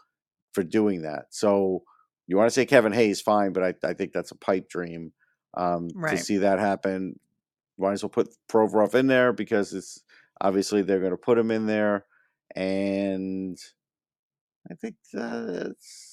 for 0.52 0.62
doing 0.62 1.02
that. 1.02 1.26
So 1.30 1.82
you 2.26 2.36
want 2.36 2.46
to 2.46 2.54
say 2.54 2.66
Kevin 2.66 2.92
Hayes, 2.92 3.20
fine, 3.20 3.52
but 3.52 3.62
I, 3.62 3.88
I 3.88 3.94
think 3.94 4.12
that's 4.12 4.30
a 4.30 4.36
pipe 4.36 4.68
dream 4.68 5.12
um, 5.54 5.88
to 6.08 6.16
see 6.16 6.38
that 6.38 6.58
happen. 6.58 7.18
Might 7.78 7.92
as 7.92 8.02
well 8.02 8.10
put 8.10 8.28
Provorov 8.48 8.94
in 8.94 9.06
there 9.06 9.32
because 9.32 9.72
it's 9.72 10.02
obviously 10.40 10.82
they're 10.82 11.00
going 11.00 11.10
to 11.10 11.16
put 11.16 11.38
him 11.38 11.50
in 11.50 11.66
there, 11.66 12.04
and 12.54 13.58
I 14.70 14.74
think 14.74 14.96
that's 15.12 16.09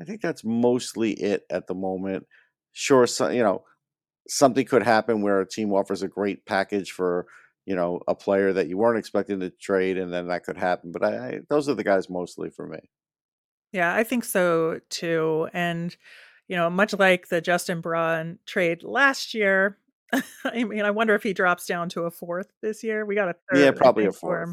I 0.00 0.04
think 0.04 0.20
that's 0.20 0.44
mostly 0.44 1.12
it 1.12 1.44
at 1.50 1.66
the 1.66 1.74
moment. 1.74 2.26
Sure, 2.72 3.06
so, 3.06 3.28
you 3.30 3.42
know 3.42 3.64
something 4.28 4.66
could 4.66 4.82
happen 4.82 5.22
where 5.22 5.40
a 5.40 5.48
team 5.48 5.72
offers 5.72 6.02
a 6.02 6.08
great 6.08 6.46
package 6.46 6.92
for 6.92 7.26
you 7.66 7.74
know 7.76 8.00
a 8.08 8.14
player 8.14 8.52
that 8.52 8.68
you 8.68 8.78
weren't 8.78 8.98
expecting 8.98 9.40
to 9.40 9.50
trade, 9.50 9.98
and 9.98 10.12
then 10.12 10.28
that 10.28 10.44
could 10.44 10.56
happen. 10.58 10.92
But 10.92 11.04
I, 11.04 11.28
I 11.28 11.40
those 11.50 11.68
are 11.68 11.74
the 11.74 11.84
guys 11.84 12.10
mostly 12.10 12.50
for 12.50 12.66
me. 12.66 12.78
Yeah, 13.72 13.94
I 13.94 14.04
think 14.04 14.24
so 14.24 14.80
too. 14.88 15.48
And, 15.52 15.96
you 16.48 16.56
know, 16.56 16.70
much 16.70 16.92
like 16.94 17.28
the 17.28 17.40
Justin 17.40 17.80
Braun 17.80 18.38
trade 18.46 18.82
last 18.82 19.34
year, 19.34 19.78
I 20.44 20.64
mean, 20.64 20.82
I 20.84 20.90
wonder 20.92 21.14
if 21.14 21.22
he 21.22 21.32
drops 21.32 21.66
down 21.66 21.88
to 21.90 22.02
a 22.02 22.10
fourth 22.10 22.52
this 22.62 22.84
year. 22.84 23.04
We 23.04 23.14
got 23.16 23.28
a 23.30 23.36
Yeah, 23.50 23.70
third, 23.72 23.78
I 23.82 23.90
probably 23.92 24.04
a 24.06 24.12
fourth, 24.12 24.50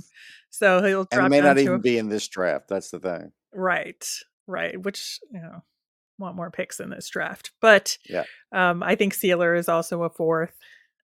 So 0.50 0.84
he'll 0.84 1.06
and 1.12 1.22
it 1.22 1.26
may 1.26 1.42
down 1.42 1.42
not 1.42 1.58
even 1.58 1.82
be 1.82 1.98
in 1.98 2.10
this 2.10 2.28
draft. 2.28 2.68
That's 2.68 2.92
the 2.92 3.00
thing. 3.00 3.32
right, 3.54 4.06
right, 4.52 4.82
which, 4.82 5.20
you 5.32 5.40
know, 5.42 5.64
want 6.20 6.36
more 6.36 6.52
picks 6.52 6.80
in 6.80 6.90
this 6.90 7.10
draft. 7.10 7.52
But 7.62 7.98
Yeah. 8.10 8.24
um, 8.52 8.84
I 8.84 8.96
think 8.96 9.14
Seeler 9.14 9.58
is 9.58 9.70
also 9.70 10.04
a 10.04 10.10
fourth 10.10 10.54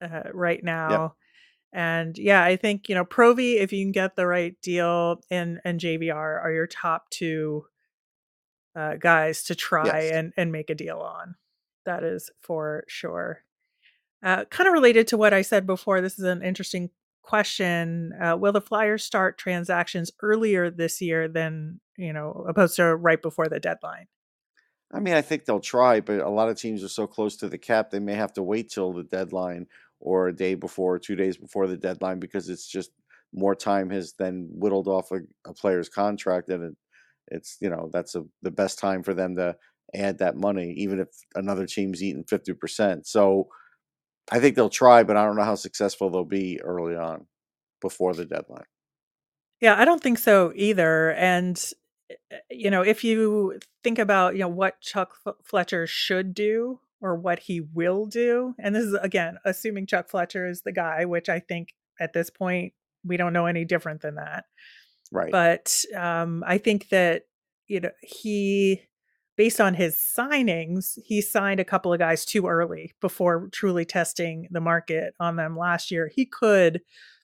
uh, 0.02 0.24
right 0.34 0.60
Yep. 0.60 0.66
now. 0.66 1.16
And 1.74 2.18
yeah, 2.18 2.44
I 2.44 2.56
think, 2.56 2.90
you 2.90 2.96
know, 2.96 3.06
Provi, 3.06 3.58
if 3.58 3.74
you 3.74 3.84
can 3.84 3.92
get 3.92 4.16
the 4.16 4.28
right 4.28 4.56
deal, 4.62 5.22
and 5.30 5.60
and 5.66 5.80
JVR 5.80 6.42
are 6.44 6.52
your 6.52 6.68
top 6.68 7.10
two 7.10 7.66
uh, 8.76 8.96
guys 8.96 9.44
to 9.46 9.56
try 9.56 10.02
Yes. 10.04 10.12
and 10.14 10.34
and 10.38 10.52
make 10.52 10.70
a 10.70 10.76
deal 10.76 11.00
on. 11.00 11.36
That 11.86 12.04
is 12.04 12.30
for 12.42 12.84
sure. 12.88 13.44
Uh, 14.24 14.46
kind 14.46 14.68
of 14.68 14.74
related 14.74 15.08
to 15.10 15.18
what 15.18 15.34
I 15.34 15.42
said 15.42 15.68
before, 15.68 16.02
this 16.02 16.18
is 16.18 16.26
an 16.26 16.42
interesting 16.42 16.90
question. 17.28 18.14
Uh, 18.22 18.38
will 18.40 18.54
the 18.54 18.62
Flyers 18.62 19.04
start 19.04 19.38
transactions 19.38 20.12
earlier 20.22 20.72
this 20.72 21.02
year 21.02 21.28
than 21.28 21.80
you 21.98 22.14
know, 22.14 22.46
opposed 22.48 22.76
to 22.78 22.96
right 22.96 23.22
before 23.22 23.48
the 23.48 23.60
deadline? 23.60 24.08
I 24.94 25.00
mean, 25.02 25.16
I 25.16 25.22
think 25.22 25.44
they'll 25.44 25.60
try, 25.60 26.00
but 26.00 26.20
a 26.20 26.30
lot 26.30 26.48
of 26.48 26.58
teams 26.58 26.84
are 26.84 26.90
so 26.90 27.08
close 27.08 27.36
to 27.38 27.50
the 27.50 27.58
cap, 27.58 27.90
they 27.90 28.00
may 28.00 28.14
have 28.14 28.34
to 28.34 28.44
wait 28.44 28.70
till 28.70 28.94
the 28.94 29.04
deadline 29.04 29.68
or 30.00 30.28
a 30.28 30.36
day 30.36 30.54
before, 30.56 30.96
or 30.96 31.00
two 31.00 31.16
days 31.16 31.36
before 31.36 31.68
the 31.68 31.76
deadline, 31.76 32.20
because 32.20 32.48
it's 32.48 32.68
just 32.68 32.92
more 33.34 33.56
time 33.56 33.90
has 33.90 34.14
then 34.18 34.48
whittled 34.52 34.88
off 34.88 35.12
a, 35.12 35.20
a 35.46 35.54
player's 35.54 35.90
contract, 35.90 36.50
and 36.50 36.64
it, 36.64 36.76
it's 37.30 37.58
you 37.60 37.70
know 37.70 37.90
that's 37.92 38.16
a, 38.16 38.24
the 38.44 38.52
best 38.52 38.80
time 38.80 39.04
for 39.04 39.14
them 39.14 39.36
to 39.36 39.58
add 39.94 40.20
that 40.20 40.38
money, 40.38 40.74
even 40.78 41.00
if 41.00 41.10
another 41.36 41.66
team's 41.66 42.02
eating 42.02 42.24
fifty 42.24 42.54
percent. 42.54 43.08
So 43.08 43.50
I 44.32 44.40
think 44.40 44.56
they'll 44.56 44.70
try, 44.70 45.04
but 45.04 45.18
I 45.18 45.26
don't 45.26 45.36
know 45.36 45.44
how 45.44 45.56
successful 45.56 46.10
they'll 46.10 46.26
be 46.26 46.62
early 46.62 46.96
on 46.96 47.28
before 47.82 48.14
the 48.14 48.26
deadline. 48.26 48.66
Yeah, 49.62 49.80
I 49.80 49.86
don't 49.86 50.02
think 50.02 50.20
so 50.20 50.52
either. 50.56 51.12
And 51.14 51.62
uh, 52.12 52.38
you 52.50 52.70
know, 52.70 52.82
if 52.82 53.04
you 53.04 53.60
think 53.84 54.00
about 54.00 54.34
you 54.34 54.42
know 54.42 54.48
what 54.48 54.82
Chuck 54.82 55.16
Fletcher 55.44 55.88
should 55.88 56.34
do 56.34 56.80
or 57.02 57.16
what 57.16 57.40
he 57.40 57.62
will 57.62 58.06
do, 58.06 58.54
and 58.60 58.76
this 58.76 58.86
is 58.86 58.94
again 59.02 59.38
assuming 59.46 59.88
Chuck 59.88 60.10
Fletcher 60.10 60.48
is 60.48 60.62
the 60.62 60.74
guy, 60.74 61.06
which 61.06 61.30
I 61.30 61.40
think 61.40 61.70
at 62.00 62.14
this 62.14 62.30
point 62.30 62.74
we 63.06 63.18
don't 63.18 63.34
know 63.34 63.46
any 63.46 63.66
different 63.66 64.02
than 64.02 64.16
that. 64.16 64.46
Right. 65.12 65.32
But 65.32 65.74
um, 65.96 66.44
I 66.46 66.58
think 66.58 66.90
that 66.90 67.24
you 67.68 67.80
know 67.80 67.92
he 68.02 68.82
based 69.38 69.62
on 69.62 69.76
his 69.76 69.96
signings, 69.96 70.98
he 71.06 71.22
signed 71.22 71.60
a 71.60 71.66
couple 71.66 71.94
of 71.94 72.00
guys 72.00 72.26
too 72.26 72.48
early 72.48 72.94
before 73.00 73.48
truly 73.52 73.86
testing 73.86 74.48
the 74.52 74.60
market 74.60 75.14
on 75.20 75.36
them 75.36 75.56
last 75.56 75.92
year. 75.92 76.10
He 76.14 76.26
could, 76.26 76.82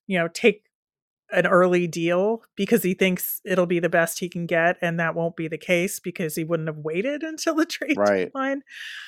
you 0.07 0.17
know, 0.17 0.27
take 0.27 0.63
an 1.31 1.47
early 1.47 1.87
deal 1.87 2.43
because 2.55 2.83
he 2.83 2.93
thinks 2.93 3.41
it'll 3.43 3.65
be 3.65 3.79
the 3.79 3.89
best 3.89 4.19
he 4.19 4.29
can 4.29 4.45
get, 4.45 4.77
and 4.81 4.99
that 4.99 5.15
won't 5.15 5.35
be 5.35 5.47
the 5.47 5.57
case 5.57 5.99
because 5.99 6.35
he 6.35 6.43
wouldn't 6.43 6.69
have 6.69 6.77
waited 6.77 7.23
until 7.23 7.55
the 7.55 7.65
trade 7.65 7.97
Right. 7.97 8.25
deadline. 8.25 8.61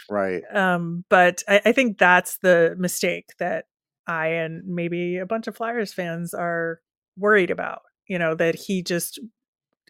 Right. 0.10 0.42
Um, 0.54 1.06
but 1.10 1.44
I, 1.48 1.62
I 1.66 1.72
think 1.72 2.00
that's 2.00 2.38
the 2.40 2.76
mistake 2.80 3.30
that 3.38 3.66
I 4.08 4.28
and 4.28 4.64
maybe 4.66 5.18
a 5.18 5.26
bunch 5.26 5.48
of 5.48 5.56
Flyers 5.56 5.94
fans 5.94 6.34
are 6.34 6.80
worried 7.18 7.52
about. 7.52 7.82
You 8.08 8.20
know, 8.20 8.36
that 8.36 8.56
he 8.56 8.84
just 8.84 9.20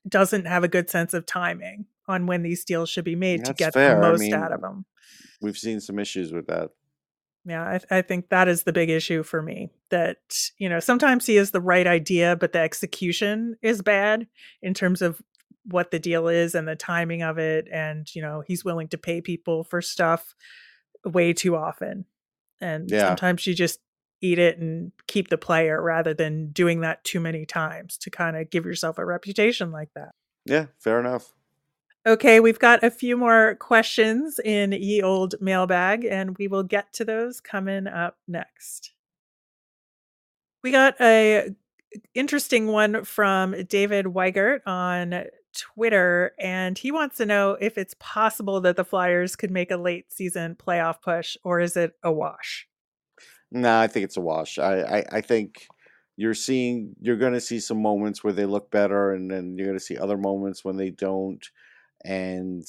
doesn't 0.07 0.45
have 0.45 0.63
a 0.63 0.69
good 0.69 0.89
sense 0.89 1.13
of 1.13 1.25
timing 1.25 1.85
on 2.07 2.25
when 2.27 2.43
these 2.43 2.63
deals 2.65 2.89
should 2.89 3.05
be 3.05 3.15
made 3.15 3.45
to 3.45 3.53
get 3.53 3.73
fair. 3.73 3.95
the 3.99 4.05
I 4.07 4.11
most 4.11 4.21
mean, 4.21 4.33
out 4.33 4.51
of 4.51 4.61
them. 4.61 4.85
We've 5.41 5.57
seen 5.57 5.79
some 5.79 5.99
issues 5.99 6.31
with 6.31 6.47
that. 6.47 6.71
Yeah, 7.47 7.61
I, 7.91 7.97
I 7.97 8.01
think 8.01 8.29
that 8.29 8.47
is 8.47 8.63
the 8.63 8.73
big 8.73 8.89
issue 8.89 9.21
for 9.21 9.41
me. 9.41 9.69
That 9.91 10.17
you 10.57 10.67
know, 10.67 10.79
sometimes 10.79 11.25
he 11.25 11.35
has 11.35 11.51
the 11.51 11.61
right 11.61 11.85
idea, 11.85 12.35
but 12.35 12.53
the 12.53 12.59
execution 12.59 13.55
is 13.61 13.81
bad 13.81 14.27
in 14.61 14.73
terms 14.73 15.01
of 15.01 15.21
what 15.65 15.91
the 15.91 15.99
deal 15.99 16.27
is 16.27 16.55
and 16.55 16.67
the 16.67 16.75
timing 16.75 17.21
of 17.21 17.37
it. 17.37 17.67
And 17.71 18.07
you 18.15 18.21
know, 18.21 18.43
he's 18.47 18.65
willing 18.65 18.87
to 18.89 18.97
pay 18.97 19.21
people 19.21 19.63
for 19.63 19.81
stuff 19.81 20.33
way 21.03 21.33
too 21.33 21.55
often. 21.55 22.05
And 22.61 22.89
Yeah. 22.89 23.07
sometimes 23.07 23.45
you 23.45 23.53
just 23.53 23.79
eat 24.21 24.39
it 24.39 24.57
and 24.57 24.91
keep 25.07 25.27
the 25.29 25.37
player 25.37 25.79
rather 25.81 26.13
than 26.13 26.47
doing 26.51 26.81
that 26.81 27.03
too 27.03 27.19
many 27.19 27.45
times 27.45 27.97
to 27.99 28.09
kind 28.09 28.37
of 28.37 28.49
give 28.49 28.65
yourself 28.65 28.97
a 28.97 29.05
reputation 29.05 29.71
like 29.71 29.89
that. 29.93 30.15
Yeah, 30.45 30.67
fair 30.79 30.99
enough. 30.99 31.31
Okay, 32.07 32.39
we've 32.39 32.59
got 32.59 32.83
a 32.83 32.91
few 32.91 33.17
more 33.17 33.55
questions 33.55 34.39
in 34.45 34.73
ye 34.73 35.01
old 35.01 35.33
mailbag, 35.41 36.05
and 36.05 36.37
we 36.37 36.47
will 36.47 36.61
get 36.61 36.93
to 36.93 37.05
those 37.05 37.41
coming 37.41 37.87
up 37.87 38.17
next. 38.27 38.91
We 40.63 40.69
got 40.71 40.95
a 41.01 41.49
interesting 42.13 42.67
one 42.67 43.05
from 43.05 43.55
David 43.63 44.05
Weigert 44.05 44.59
on 44.67 45.25
Twitter, 45.55 46.33
and 46.37 46.77
he 46.77 46.91
wants 46.91 47.17
to 47.17 47.25
know 47.25 47.57
if 47.59 47.75
it's 47.75 47.95
possible 47.99 48.61
that 48.61 48.75
the 48.75 48.85
Flyers 48.85 49.35
could 49.35 49.51
make 49.51 49.71
a 49.71 49.77
late 49.77 50.11
season 50.13 50.55
playoff 50.55 51.01
push, 51.01 51.35
or 51.43 51.59
is 51.59 51.75
it 51.75 51.93
a 52.03 52.11
wash? 52.11 52.67
No, 53.51 53.79
I 53.79 53.87
think 53.87 54.03
it's 54.03 54.17
a 54.17 54.21
wash. 54.21 54.59
I, 54.59 54.81
I, 54.81 55.05
I 55.13 55.21
think 55.21 55.65
you're 56.17 56.35
seeing 56.35 56.93
you're 57.01 57.17
going 57.17 57.33
to 57.33 57.41
see 57.41 57.59
some 57.59 57.81
moments 57.81 58.23
where 58.23 58.33
they 58.33 58.45
look 58.45 58.69
better, 58.69 59.11
and 59.11 59.31
then 59.31 59.55
you're 59.57 59.65
going 59.67 59.79
to 59.79 59.83
see 59.83 59.97
other 59.97 60.17
moments 60.17 60.63
when 60.63 60.77
they 60.77 60.91
don't, 60.91 61.43
and 62.05 62.63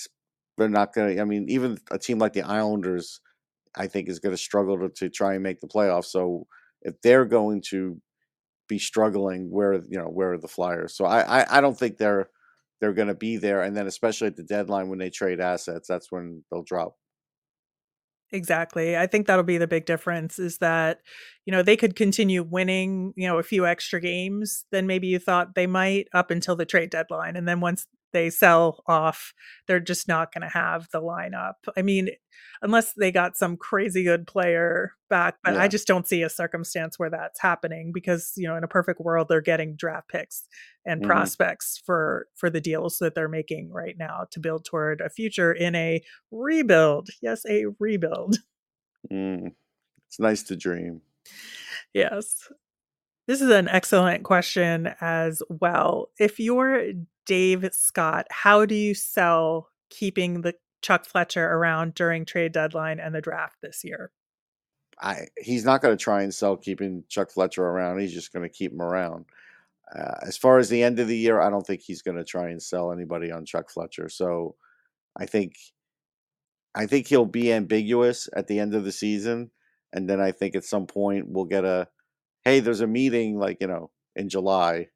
they're 0.57 0.69
not 0.69 0.95
going 0.95 1.17
to. 1.17 1.21
I 1.21 1.25
mean, 1.25 1.47
even 1.49 1.79
a 1.91 1.99
team 1.99 2.19
like 2.19 2.33
the 2.33 2.43
Islanders, 2.43 3.21
I 3.77 3.87
think, 3.87 4.09
is 4.09 4.19
going 4.19 4.35
to 4.35 4.41
struggle 4.41 4.89
to, 4.89 5.11
try 5.11 5.35
and 5.35 5.43
make 5.43 5.61
the 5.61 5.69
playoffs. 5.69 6.07
So 6.07 6.47
if 6.83 7.01
they're 7.03 7.27
going 7.27 7.63
to 7.71 8.01
be 8.69 8.79
struggling, 8.79 9.51
where 9.51 9.75
you 9.75 9.99
know 9.99 10.07
where 10.07 10.33
are 10.33 10.39
the 10.39 10.49
Flyers? 10.49 10.97
So 10.97 11.05
I, 11.05 11.43
I, 11.43 11.59
I 11.59 11.61
don't 11.61 11.79
think 11.79 11.99
they're 11.99 12.31
they're 12.81 12.95
going 12.95 13.09
to 13.09 13.15
be 13.15 13.37
there, 13.37 13.63
and 13.63 13.77
then 13.77 13.87
especially 13.87 14.29
at 14.29 14.37
the 14.37 14.43
deadline 14.43 14.89
when 14.89 14.99
they 14.99 15.11
trade 15.11 15.41
assets, 15.41 15.87
that's 15.87 16.11
when 16.11 16.43
they'll 16.51 16.63
drop. 16.63 16.97
Exactly. 18.33 18.97
I 18.97 19.07
think 19.07 19.27
that'll 19.27 19.45
be 19.45 19.59
the 19.59 19.69
big 19.69 19.87
difference 19.87 20.39
is 20.41 20.59
that, 20.59 20.99
you 21.45 21.53
know, 21.53 21.63
they 21.63 21.77
could 21.77 21.95
continue 21.95 22.43
winning, 22.43 23.13
you 23.17 23.29
know, 23.29 23.39
a 23.39 23.45
few 23.45 23.65
extra 23.67 24.01
games 24.01 24.65
than 24.73 24.87
maybe 24.87 25.07
you 25.07 25.21
thought 25.21 25.55
they 25.55 25.69
might 25.69 26.09
up 26.13 26.33
until 26.33 26.57
the 26.57 26.67
trade 26.67 26.91
deadline. 26.91 27.37
And 27.37 27.47
then 27.47 27.61
once 27.61 27.87
they 28.17 28.31
sell 28.31 28.83
off, 28.87 29.35
they're 29.67 29.79
just 29.79 30.09
not 30.09 30.33
going 30.33 30.43
to 30.43 30.49
have 30.49 30.89
the 30.91 31.03
lineup. 31.03 31.55
I 31.77 31.83
mean, 31.83 32.09
unless 32.63 32.95
they 32.95 33.13
got 33.13 33.37
some 33.37 33.57
crazy 33.57 34.03
good 34.05 34.27
player 34.27 34.93
back, 35.11 35.37
but 35.45 35.57
I 35.57 35.69
just 35.69 35.87
don't 35.87 36.09
see 36.09 36.23
a 36.23 36.31
circumstance 36.31 36.99
where 36.99 37.11
that's 37.11 37.41
happening 37.41 37.93
because, 37.93 38.33
you 38.37 38.49
know, 38.49 38.57
in 38.57 38.65
a 38.65 38.69
perfect 38.69 39.01
world 39.01 39.29
they're 39.29 39.43
getting 39.43 39.77
draft 39.77 40.09
picks 40.09 40.49
and 40.87 41.03
Mhm. 41.03 41.07
prospects 41.07 41.77
for 41.85 42.29
for 42.35 42.49
the 42.49 42.61
deals 42.61 42.99
that 42.99 43.15
they're 43.15 43.29
making 43.29 43.71
right 43.71 43.97
now 43.99 44.27
to 44.31 44.41
build 44.41 44.65
toward 44.65 45.01
a 45.03 45.11
future 45.11 45.53
in 45.53 45.75
a 45.75 46.03
rebuild. 46.31 47.11
Yes, 47.21 47.45
a 47.47 47.67
rebuild. 47.79 48.39
Mm, 49.13 49.55
it's 50.09 50.19
nice 50.19 50.43
to 50.45 50.57
dream. 50.57 51.03
Yes. 51.95 52.51
This 53.27 53.41
is 53.41 53.51
an 53.51 53.69
excellent 53.69 54.23
question 54.23 54.95
as 55.01 55.43
well. 55.49 56.11
If 56.19 56.39
you're 56.39 56.93
Dave 57.25 57.69
Scott, 57.73 58.27
how 58.31 58.65
do 58.67 58.75
you 58.75 58.95
sell 58.95 59.69
keeping 59.91 60.43
the 60.43 60.55
Chuck 60.81 61.05
Fletcher 61.05 61.45
around 61.45 61.95
during 61.95 62.25
trade 62.25 62.53
deadline 62.53 63.01
and 63.01 63.15
the 63.15 63.21
draft 63.21 63.57
this 63.63 63.83
year? 63.83 64.13
I 65.01 65.27
he's 65.37 65.65
not 65.65 65.83
going 65.83 65.97
to 65.97 66.03
try 66.03 66.23
and 66.23 66.33
sell 66.33 66.57
keeping 66.57 67.05
Chuck 67.09 67.31
Fletcher 67.31 67.65
around. 67.65 67.99
He's 67.99 68.15
just 68.15 68.33
going 68.33 68.49
to 68.49 68.55
keep 68.55 68.73
him 68.73 68.81
around. 68.81 69.27
Uh, 69.95 70.15
as 70.23 70.37
far 70.37 70.59
as 70.59 70.69
the 70.69 70.83
end 70.83 70.99
of 70.99 71.09
the 71.09 71.17
year, 71.17 71.41
I 71.41 71.51
don't 71.51 71.67
think 71.67 71.81
he's 71.81 72.03
going 72.03 72.17
to 72.17 72.25
try 72.25 72.49
and 72.49 72.63
sell 72.63 72.93
anybody 72.93 73.31
on 73.31 73.45
Chuck 73.45 73.71
Fletcher. 73.71 74.09
So 74.09 74.55
I 75.17 75.27
think 75.27 75.57
I 76.75 76.87
think 76.87 77.09
he'll 77.09 77.27
be 77.27 77.53
ambiguous 77.53 78.29
at 78.37 78.47
the 78.47 78.61
end 78.61 78.75
of 78.75 78.85
the 78.85 78.93
season, 78.93 79.51
and 79.93 80.09
then 80.09 80.21
I 80.21 80.33
think 80.33 80.55
at 80.55 80.65
some 80.65 80.87
point 80.87 81.27
we'll 81.29 81.45
get 81.45 81.65
a 81.65 81.89
hey, 82.47 82.61
there's 82.61 82.81
a 82.81 82.87
meeting 82.87 83.37
like 83.39 83.59
you 83.61 83.67
know 83.67 83.91
in 84.15 84.29
July 84.29 84.87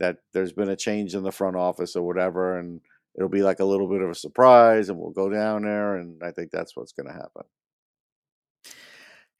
that 0.00 0.16
there's 0.32 0.52
been 0.52 0.68
a 0.68 0.76
change 0.76 1.14
in 1.14 1.22
the 1.22 1.30
front 1.30 1.56
office 1.56 1.94
or 1.94 2.02
whatever, 2.02 2.58
and 2.58 2.80
it'll 3.16 3.28
be 3.28 3.44
like 3.44 3.60
a 3.60 3.64
little 3.64 3.88
bit 3.88 4.02
of 4.02 4.10
a 4.10 4.14
surprise, 4.16 4.88
and 4.88 4.98
we'll 4.98 5.12
go 5.12 5.30
down 5.30 5.62
there, 5.62 5.96
and 5.96 6.20
I 6.22 6.32
think 6.32 6.50
that's 6.50 6.76
what's 6.76 6.92
going 6.92 7.06
to 7.06 7.12
happen. 7.12 7.44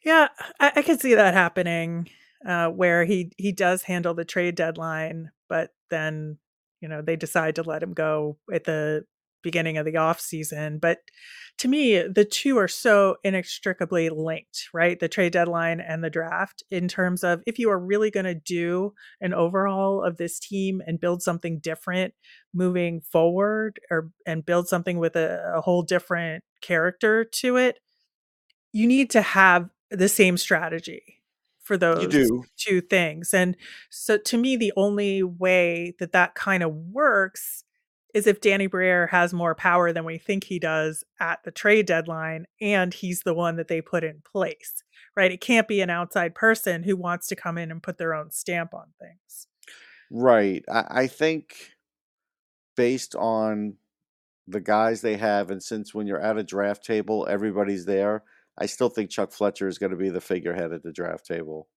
Yeah, 0.04 0.28
I, 0.60 0.72
I 0.76 0.82
could 0.82 1.00
see 1.00 1.14
that 1.14 1.34
happening, 1.34 2.08
uh, 2.46 2.68
where 2.68 3.04
he 3.04 3.32
he 3.36 3.50
does 3.50 3.82
handle 3.82 4.14
the 4.14 4.24
trade 4.24 4.54
deadline, 4.54 5.32
but 5.48 5.70
then 5.90 6.38
you 6.80 6.88
know 6.88 7.02
they 7.02 7.16
decide 7.16 7.56
to 7.56 7.62
let 7.62 7.82
him 7.82 7.92
go 7.92 8.38
at 8.52 8.64
the 8.64 9.04
beginning 9.42 9.76
of 9.78 9.84
the 9.84 9.96
off 9.96 10.20
season. 10.20 10.78
But 10.78 10.98
to 11.58 11.68
me, 11.68 12.02
the 12.02 12.24
two 12.24 12.58
are 12.58 12.68
so 12.68 13.16
inextricably 13.22 14.08
linked, 14.08 14.68
right? 14.72 14.98
The 14.98 15.08
trade 15.08 15.32
deadline 15.32 15.80
and 15.80 16.02
the 16.02 16.10
draft, 16.10 16.62
in 16.70 16.88
terms 16.88 17.22
of 17.22 17.42
if 17.46 17.58
you 17.58 17.70
are 17.70 17.78
really 17.78 18.10
going 18.10 18.26
to 18.26 18.34
do 18.34 18.94
an 19.20 19.34
overhaul 19.34 20.02
of 20.02 20.16
this 20.16 20.40
team 20.40 20.82
and 20.86 20.98
build 20.98 21.22
something 21.22 21.58
different 21.58 22.14
moving 22.54 23.00
forward, 23.00 23.80
or 23.90 24.10
and 24.26 24.46
build 24.46 24.68
something 24.68 24.98
with 24.98 25.14
a, 25.16 25.52
a 25.56 25.60
whole 25.60 25.82
different 25.82 26.42
character 26.62 27.24
to 27.24 27.56
it, 27.56 27.78
you 28.72 28.86
need 28.86 29.10
to 29.10 29.20
have 29.20 29.68
the 29.90 30.08
same 30.08 30.38
strategy 30.38 31.18
for 31.62 31.76
those 31.76 32.28
two 32.56 32.80
things. 32.80 33.32
And 33.32 33.56
so 33.88 34.18
to 34.18 34.36
me, 34.36 34.56
the 34.56 34.72
only 34.76 35.22
way 35.22 35.94
that 36.00 36.12
that 36.12 36.34
kind 36.34 36.62
of 36.62 36.74
works 36.74 37.62
is 38.14 38.26
if 38.26 38.40
Danny 38.40 38.66
Briere 38.66 39.06
has 39.08 39.32
more 39.32 39.54
power 39.54 39.92
than 39.92 40.04
we 40.04 40.18
think 40.18 40.44
he 40.44 40.58
does 40.58 41.04
at 41.18 41.42
the 41.44 41.50
trade 41.50 41.86
deadline, 41.86 42.46
and 42.60 42.92
he's 42.92 43.20
the 43.20 43.34
one 43.34 43.56
that 43.56 43.68
they 43.68 43.80
put 43.80 44.04
in 44.04 44.22
place, 44.30 44.82
right? 45.16 45.32
It 45.32 45.40
can't 45.40 45.68
be 45.68 45.80
an 45.80 45.90
outside 45.90 46.34
person 46.34 46.82
who 46.82 46.96
wants 46.96 47.26
to 47.28 47.36
come 47.36 47.56
in 47.56 47.70
and 47.70 47.82
put 47.82 47.98
their 47.98 48.14
own 48.14 48.30
stamp 48.30 48.74
on 48.74 48.88
things. 49.00 49.46
Right. 50.10 50.62
I, 50.70 50.84
I 50.90 51.06
think 51.06 51.72
based 52.76 53.14
on 53.14 53.76
the 54.46 54.60
guys 54.60 55.00
they 55.00 55.16
have, 55.16 55.50
and 55.50 55.62
since 55.62 55.94
when 55.94 56.06
you're 56.06 56.20
at 56.20 56.38
a 56.38 56.42
draft 56.42 56.84
table, 56.84 57.26
everybody's 57.28 57.86
there, 57.86 58.24
I 58.58 58.66
still 58.66 58.90
think 58.90 59.10
Chuck 59.10 59.32
Fletcher 59.32 59.68
is 59.68 59.78
going 59.78 59.92
to 59.92 59.96
be 59.96 60.10
the 60.10 60.20
figurehead 60.20 60.72
at 60.72 60.82
the 60.82 60.92
draft 60.92 61.24
table. 61.24 61.68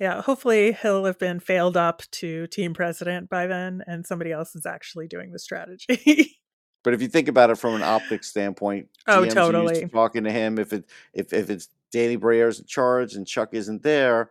Yeah, 0.00 0.22
hopefully 0.22 0.72
he'll 0.72 1.04
have 1.04 1.18
been 1.18 1.38
failed 1.40 1.76
up 1.76 2.02
to 2.12 2.46
team 2.48 2.74
president 2.74 3.28
by 3.28 3.46
then, 3.46 3.82
and 3.86 4.04
somebody 4.06 4.32
else 4.32 4.54
is 4.56 4.66
actually 4.66 5.06
doing 5.06 5.32
the 5.32 5.38
strategy. 5.38 6.36
But 6.82 6.92
if 6.92 7.00
you 7.00 7.08
think 7.08 7.28
about 7.28 7.48
it 7.48 7.56
from 7.56 7.76
an 7.76 7.82
optics 7.82 8.28
standpoint, 8.28 8.88
Oh, 9.06 9.22
GMs 9.22 9.32
totally. 9.32 9.80
to 9.80 9.88
talking 9.88 10.24
to 10.24 10.30
him. 10.30 10.58
If 10.58 10.74
it 10.74 10.84
if 11.14 11.32
if 11.32 11.48
it's 11.48 11.70
Danny 11.90 12.16
Briere's 12.16 12.60
in 12.60 12.66
charge 12.66 13.14
and 13.14 13.26
Chuck 13.26 13.54
isn't 13.54 13.82
there, 13.82 14.30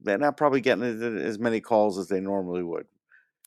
they're 0.00 0.16
not 0.16 0.36
probably 0.36 0.60
getting 0.60 0.84
as- 0.84 1.02
uh, 1.02 1.06
as 1.06 1.40
many 1.40 1.60
calls 1.60 1.98
as 1.98 2.06
they 2.06 2.20
normally 2.20 2.62
would. 2.62 2.86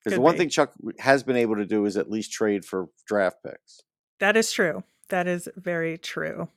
Because 0.04 0.18
the 0.18 0.22
one 0.22 0.34
be. 0.34 0.40
thing 0.40 0.50
Chuck 0.50 0.74
has 1.00 1.24
been 1.24 1.38
able 1.38 1.56
to 1.56 1.66
do 1.66 1.86
is 1.86 1.96
at 1.96 2.12
least 2.12 2.34
trade 2.34 2.66
for 2.66 2.90
draft 3.08 3.38
picks. 3.42 3.84
That 4.20 4.36
is 4.36 4.52
true. 4.52 4.84
That 5.08 5.28
is 5.28 5.48
very 5.56 5.98
true. 5.98 6.50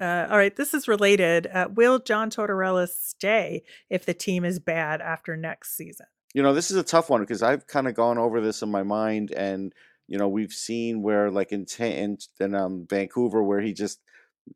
Uh, 0.00 0.26
all 0.30 0.36
right, 0.36 0.56
this 0.56 0.74
is 0.74 0.88
related. 0.88 1.46
Uh, 1.46 1.68
will 1.74 1.98
John 1.98 2.30
Tortorella 2.30 2.88
stay 2.88 3.62
if 3.90 4.04
the 4.04 4.14
team 4.14 4.44
is 4.44 4.58
bad 4.58 5.00
after 5.00 5.36
next 5.36 5.76
season? 5.76 6.06
You 6.34 6.42
know, 6.42 6.54
this 6.54 6.70
is 6.70 6.76
a 6.76 6.82
tough 6.82 7.10
one 7.10 7.20
because 7.20 7.42
I've 7.42 7.66
kind 7.66 7.86
of 7.86 7.94
gone 7.94 8.18
over 8.18 8.40
this 8.40 8.62
in 8.62 8.70
my 8.70 8.82
mind, 8.82 9.32
and 9.32 9.72
you 10.08 10.18
know, 10.18 10.28
we've 10.28 10.52
seen 10.52 11.02
where, 11.02 11.30
like 11.30 11.52
in 11.52 11.66
in, 11.78 12.18
in 12.40 12.54
um, 12.54 12.86
Vancouver, 12.88 13.42
where 13.42 13.60
he 13.60 13.72
just, 13.72 14.00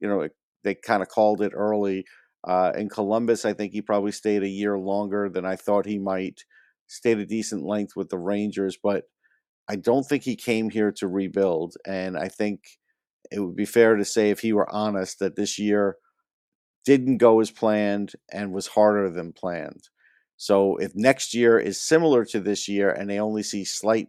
you 0.01 0.09
know, 0.09 0.29
they 0.65 0.75
kind 0.75 1.03
of 1.03 1.09
called 1.09 1.43
it 1.43 1.53
early. 1.55 2.05
Uh, 2.47 2.73
in 2.77 2.89
Columbus, 2.89 3.45
I 3.45 3.53
think 3.53 3.73
he 3.73 3.83
probably 3.83 4.13
stayed 4.13 4.43
a 4.43 4.49
year 4.49 4.79
longer 4.79 5.29
than 5.29 5.45
I 5.45 5.57
thought 5.57 5.87
he 5.87 5.99
might. 5.99 6.45
Stayed 6.87 7.19
a 7.19 7.27
decent 7.27 7.65
length 7.65 7.95
with 7.97 8.09
the 8.09 8.19
Rangers, 8.19 8.79
but 8.81 9.05
I 9.69 9.77
don't 9.77 10.05
think 10.05 10.23
he 10.23 10.37
came 10.37 10.71
here 10.71 10.93
to 10.93 11.09
rebuild. 11.09 11.75
And 11.85 12.17
I 12.17 12.29
think 12.29 12.61
it 13.31 13.41
would 13.41 13.57
be 13.57 13.65
fair 13.65 13.97
to 13.97 14.05
say, 14.05 14.31
if 14.31 14.41
he 14.41 14.53
were 14.53 14.73
honest, 14.73 15.19
that 15.19 15.37
this 15.37 15.59
year 15.59 15.97
didn't 16.85 17.19
go 17.19 17.41
as 17.41 17.51
planned 17.51 18.13
and 18.33 18.53
was 18.53 18.69
harder 18.69 19.11
than 19.11 19.33
planned. 19.33 19.89
So 20.37 20.77
if 20.77 20.93
next 20.95 21.35
year 21.35 21.59
is 21.59 21.81
similar 21.81 22.25
to 22.27 22.41
this 22.41 22.69
year 22.69 22.91
and 22.91 23.09
they 23.09 23.19
only 23.19 23.43
see 23.43 23.65
slight 23.65 24.09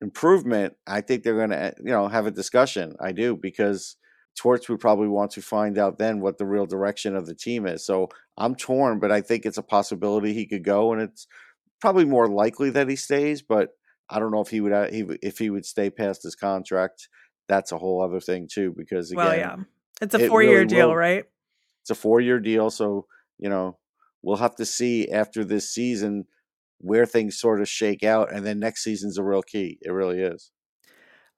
improvement, 0.00 0.74
I 0.86 1.00
think 1.00 1.22
they're 1.22 1.36
going 1.36 1.50
to, 1.50 1.74
you 1.78 1.90
know, 1.90 2.08
have 2.08 2.26
a 2.26 2.30
discussion. 2.30 2.94
I 3.00 3.12
do 3.12 3.36
because 3.36 3.96
Torts 4.36 4.68
would 4.68 4.80
probably 4.80 5.08
want 5.08 5.32
to 5.32 5.42
find 5.42 5.78
out 5.78 5.98
then 5.98 6.20
what 6.20 6.38
the 6.38 6.46
real 6.46 6.66
direction 6.66 7.14
of 7.14 7.26
the 7.26 7.34
team 7.34 7.66
is. 7.66 7.84
So 7.86 8.08
I'm 8.36 8.54
torn, 8.54 8.98
but 8.98 9.12
I 9.12 9.20
think 9.20 9.44
it's 9.44 9.58
a 9.58 9.62
possibility 9.62 10.32
he 10.32 10.46
could 10.46 10.64
go, 10.64 10.92
and 10.92 11.00
it's 11.00 11.26
probably 11.80 12.04
more 12.04 12.28
likely 12.28 12.70
that 12.70 12.88
he 12.88 12.96
stays. 12.96 13.42
But 13.42 13.70
I 14.10 14.18
don't 14.18 14.32
know 14.32 14.40
if 14.40 14.48
he 14.48 14.60
would 14.60 14.72
uh, 14.72 14.88
if 14.90 15.38
he 15.38 15.50
would 15.50 15.64
stay 15.64 15.88
past 15.90 16.24
his 16.24 16.34
contract. 16.34 17.08
That's 17.48 17.72
a 17.72 17.78
whole 17.78 18.02
other 18.02 18.20
thing 18.20 18.48
too, 18.50 18.74
because 18.76 19.10
again, 19.10 19.24
well, 19.24 19.36
yeah, 19.36 19.56
it's 20.00 20.14
a 20.14 20.28
four 20.28 20.42
year 20.42 20.58
really 20.58 20.66
deal, 20.66 20.88
will, 20.88 20.96
right? 20.96 21.24
It's 21.82 21.90
a 21.90 21.94
four 21.94 22.20
year 22.20 22.40
deal, 22.40 22.70
so 22.70 23.06
you 23.38 23.48
know 23.48 23.78
we'll 24.22 24.36
have 24.36 24.56
to 24.56 24.66
see 24.66 25.10
after 25.10 25.44
this 25.44 25.68
season 25.68 26.26
where 26.78 27.06
things 27.06 27.38
sort 27.38 27.60
of 27.60 27.68
shake 27.68 28.02
out, 28.02 28.32
and 28.32 28.44
then 28.44 28.58
next 28.58 28.82
season's 28.82 29.18
a 29.18 29.22
real 29.22 29.42
key. 29.42 29.78
It 29.82 29.90
really 29.90 30.20
is. 30.20 30.50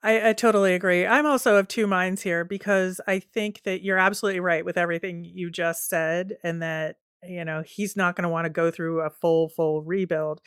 I, 0.03 0.31
I 0.31 0.33
totally 0.35 0.75
agree. 0.75 1.07
I'm 1.07 1.27
also 1.27 1.57
of 1.57 1.67
two 1.69 1.87
minds 1.87 2.23
here 2.23 2.45
because 2.45 3.01
I 3.09 3.19
think 3.19 3.63
that 3.65 3.83
you're 3.83 3.99
absolutely 3.99 4.41
right 4.41 4.65
with 4.65 4.77
everything 4.77 5.25
you 5.25 5.51
just 5.51 5.89
said, 5.89 6.37
and 6.45 6.63
that 6.63 6.97
you 7.25 7.45
know 7.45 7.63
he's 7.63 7.97
not 7.97 8.15
going 8.15 8.23
to 8.23 8.29
want 8.29 8.45
to 8.45 8.51
go 8.51 8.71
through 8.71 9.01
a 9.01 9.11
full 9.11 9.49
full 9.49 9.83
rebuild. 9.83 10.41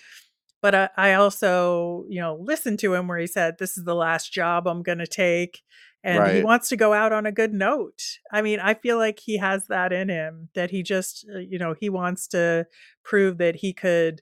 But 0.61 0.75
I, 0.75 0.89
I 0.97 1.13
also, 1.13 2.05
you 2.09 2.19
know, 2.19 2.37
listened 2.39 2.79
to 2.79 2.93
him 2.93 3.07
where 3.07 3.17
he 3.17 3.27
said, 3.27 3.57
"This 3.59 3.77
is 3.77 3.85
the 3.85 3.95
last 3.95 4.33
job 4.33 4.67
I'm 4.67 4.83
going 4.83 4.97
to 4.99 5.07
take." 5.07 5.61
and 6.03 6.19
right. 6.19 6.35
he 6.35 6.43
wants 6.43 6.69
to 6.69 6.77
go 6.77 6.93
out 6.93 7.11
on 7.11 7.25
a 7.25 7.31
good 7.31 7.53
note. 7.53 8.01
I 8.31 8.41
mean, 8.41 8.59
I 8.59 8.73
feel 8.73 8.97
like 8.97 9.19
he 9.19 9.37
has 9.37 9.67
that 9.67 9.91
in 9.91 10.09
him 10.09 10.49
that 10.55 10.71
he 10.71 10.81
just, 10.81 11.25
uh, 11.33 11.39
you 11.39 11.59
know, 11.59 11.75
he 11.77 11.89
wants 11.89 12.27
to 12.29 12.67
prove 13.03 13.37
that 13.39 13.57
he 13.57 13.73
could 13.73 14.21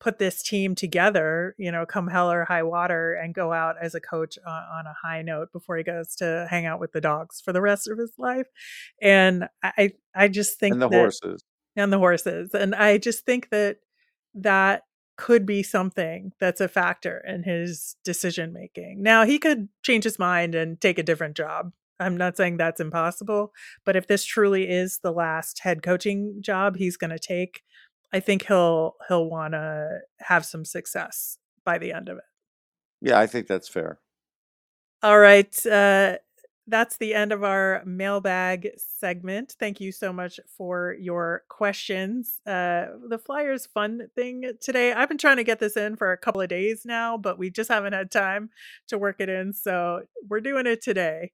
put 0.00 0.18
this 0.18 0.42
team 0.42 0.74
together, 0.74 1.54
you 1.58 1.70
know, 1.70 1.86
come 1.86 2.08
hell 2.08 2.32
or 2.32 2.44
high 2.44 2.62
water 2.62 3.12
and 3.12 3.34
go 3.34 3.52
out 3.52 3.76
as 3.80 3.94
a 3.94 4.00
coach 4.00 4.36
on, 4.44 4.62
on, 4.78 4.86
a 4.86 4.94
high 5.00 5.22
note 5.22 5.52
before 5.52 5.76
he 5.76 5.84
goes 5.84 6.16
to 6.16 6.46
hang 6.50 6.66
out 6.66 6.80
with 6.80 6.90
the 6.90 7.00
dogs 7.00 7.40
for 7.40 7.52
the 7.52 7.60
rest 7.60 7.86
of 7.86 7.98
his 7.98 8.12
life. 8.18 8.48
And 9.00 9.48
I, 9.62 9.92
I 10.12 10.26
just 10.26 10.58
think 10.58 10.72
and 10.72 10.82
the 10.82 10.88
that, 10.88 10.96
horses 10.96 11.44
and 11.76 11.92
the 11.92 11.98
horses. 11.98 12.50
And 12.52 12.74
I 12.74 12.98
just 12.98 13.24
think 13.24 13.50
that 13.50 13.76
that 14.34 14.82
could 15.16 15.46
be 15.46 15.62
something 15.62 16.32
that's 16.40 16.60
a 16.60 16.68
factor 16.68 17.22
in 17.26 17.42
his 17.42 17.96
decision 18.04 18.52
making. 18.52 19.02
Now, 19.02 19.24
he 19.24 19.38
could 19.38 19.68
change 19.82 20.04
his 20.04 20.18
mind 20.18 20.54
and 20.54 20.80
take 20.80 20.98
a 20.98 21.02
different 21.02 21.36
job. 21.36 21.72
I'm 22.00 22.16
not 22.16 22.36
saying 22.36 22.56
that's 22.56 22.80
impossible, 22.80 23.52
but 23.84 23.96
if 23.96 24.06
this 24.06 24.24
truly 24.24 24.68
is 24.68 24.98
the 25.02 25.12
last 25.12 25.60
head 25.60 25.82
coaching 25.82 26.38
job 26.40 26.76
he's 26.76 26.96
going 26.96 27.10
to 27.10 27.18
take, 27.18 27.62
I 28.12 28.20
think 28.20 28.46
he'll 28.46 28.96
he'll 29.08 29.28
want 29.28 29.54
to 29.54 30.00
have 30.20 30.44
some 30.44 30.64
success 30.64 31.38
by 31.64 31.78
the 31.78 31.92
end 31.92 32.08
of 32.08 32.18
it. 32.18 32.24
Yeah, 33.00 33.18
I 33.18 33.26
think 33.26 33.46
that's 33.46 33.68
fair. 33.68 34.00
All 35.02 35.18
right. 35.18 35.66
Uh, 35.66 36.18
that's 36.72 36.96
the 36.96 37.12
end 37.12 37.32
of 37.32 37.44
our 37.44 37.82
mailbag 37.84 38.70
segment. 38.78 39.54
Thank 39.60 39.78
you 39.78 39.92
so 39.92 40.10
much 40.10 40.40
for 40.56 40.96
your 40.98 41.42
questions. 41.50 42.40
Uh, 42.46 42.86
the 43.10 43.20
Flyers 43.22 43.66
fun 43.66 44.08
thing 44.16 44.52
today, 44.58 44.94
I've 44.94 45.08
been 45.08 45.18
trying 45.18 45.36
to 45.36 45.44
get 45.44 45.58
this 45.58 45.76
in 45.76 45.96
for 45.96 46.12
a 46.12 46.16
couple 46.16 46.40
of 46.40 46.48
days 46.48 46.86
now, 46.86 47.18
but 47.18 47.38
we 47.38 47.50
just 47.50 47.70
haven't 47.70 47.92
had 47.92 48.10
time 48.10 48.48
to 48.88 48.96
work 48.96 49.16
it 49.18 49.28
in. 49.28 49.52
So 49.52 50.00
we're 50.30 50.40
doing 50.40 50.66
it 50.66 50.82
today. 50.82 51.32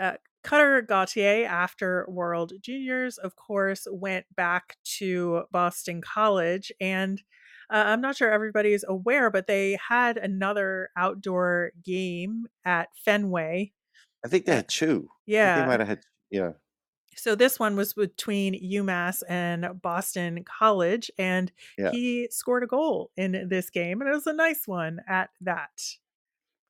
Uh, 0.00 0.12
Cutter 0.44 0.82
Gauthier, 0.82 1.46
after 1.46 2.06
World 2.08 2.52
Juniors, 2.62 3.18
of 3.18 3.34
course, 3.34 3.88
went 3.90 4.24
back 4.36 4.76
to 4.98 5.42
Boston 5.50 6.00
College. 6.00 6.70
And 6.80 7.20
uh, 7.70 7.82
I'm 7.86 8.00
not 8.00 8.16
sure 8.16 8.30
everybody 8.30 8.72
is 8.72 8.84
aware, 8.88 9.30
but 9.30 9.48
they 9.48 9.78
had 9.88 10.16
another 10.16 10.90
outdoor 10.96 11.72
game 11.84 12.46
at 12.64 12.88
Fenway. 13.04 13.72
I 14.24 14.28
think 14.28 14.44
they 14.44 14.54
had 14.54 14.68
two. 14.68 15.08
Yeah. 15.26 15.60
they 15.60 15.66
might 15.66 15.80
have 15.80 15.88
had, 15.88 16.00
yeah. 16.30 16.52
So 17.16 17.34
this 17.34 17.58
one 17.58 17.76
was 17.76 17.94
between 17.94 18.54
UMass 18.54 19.22
and 19.28 19.80
Boston 19.82 20.44
College, 20.44 21.10
and 21.18 21.50
yeah. 21.76 21.90
he 21.90 22.28
scored 22.30 22.62
a 22.62 22.66
goal 22.66 23.10
in 23.16 23.48
this 23.48 23.68
game, 23.68 24.00
and 24.00 24.08
it 24.08 24.14
was 24.14 24.26
a 24.26 24.32
nice 24.32 24.66
one 24.66 25.00
at 25.08 25.30
that. 25.40 25.82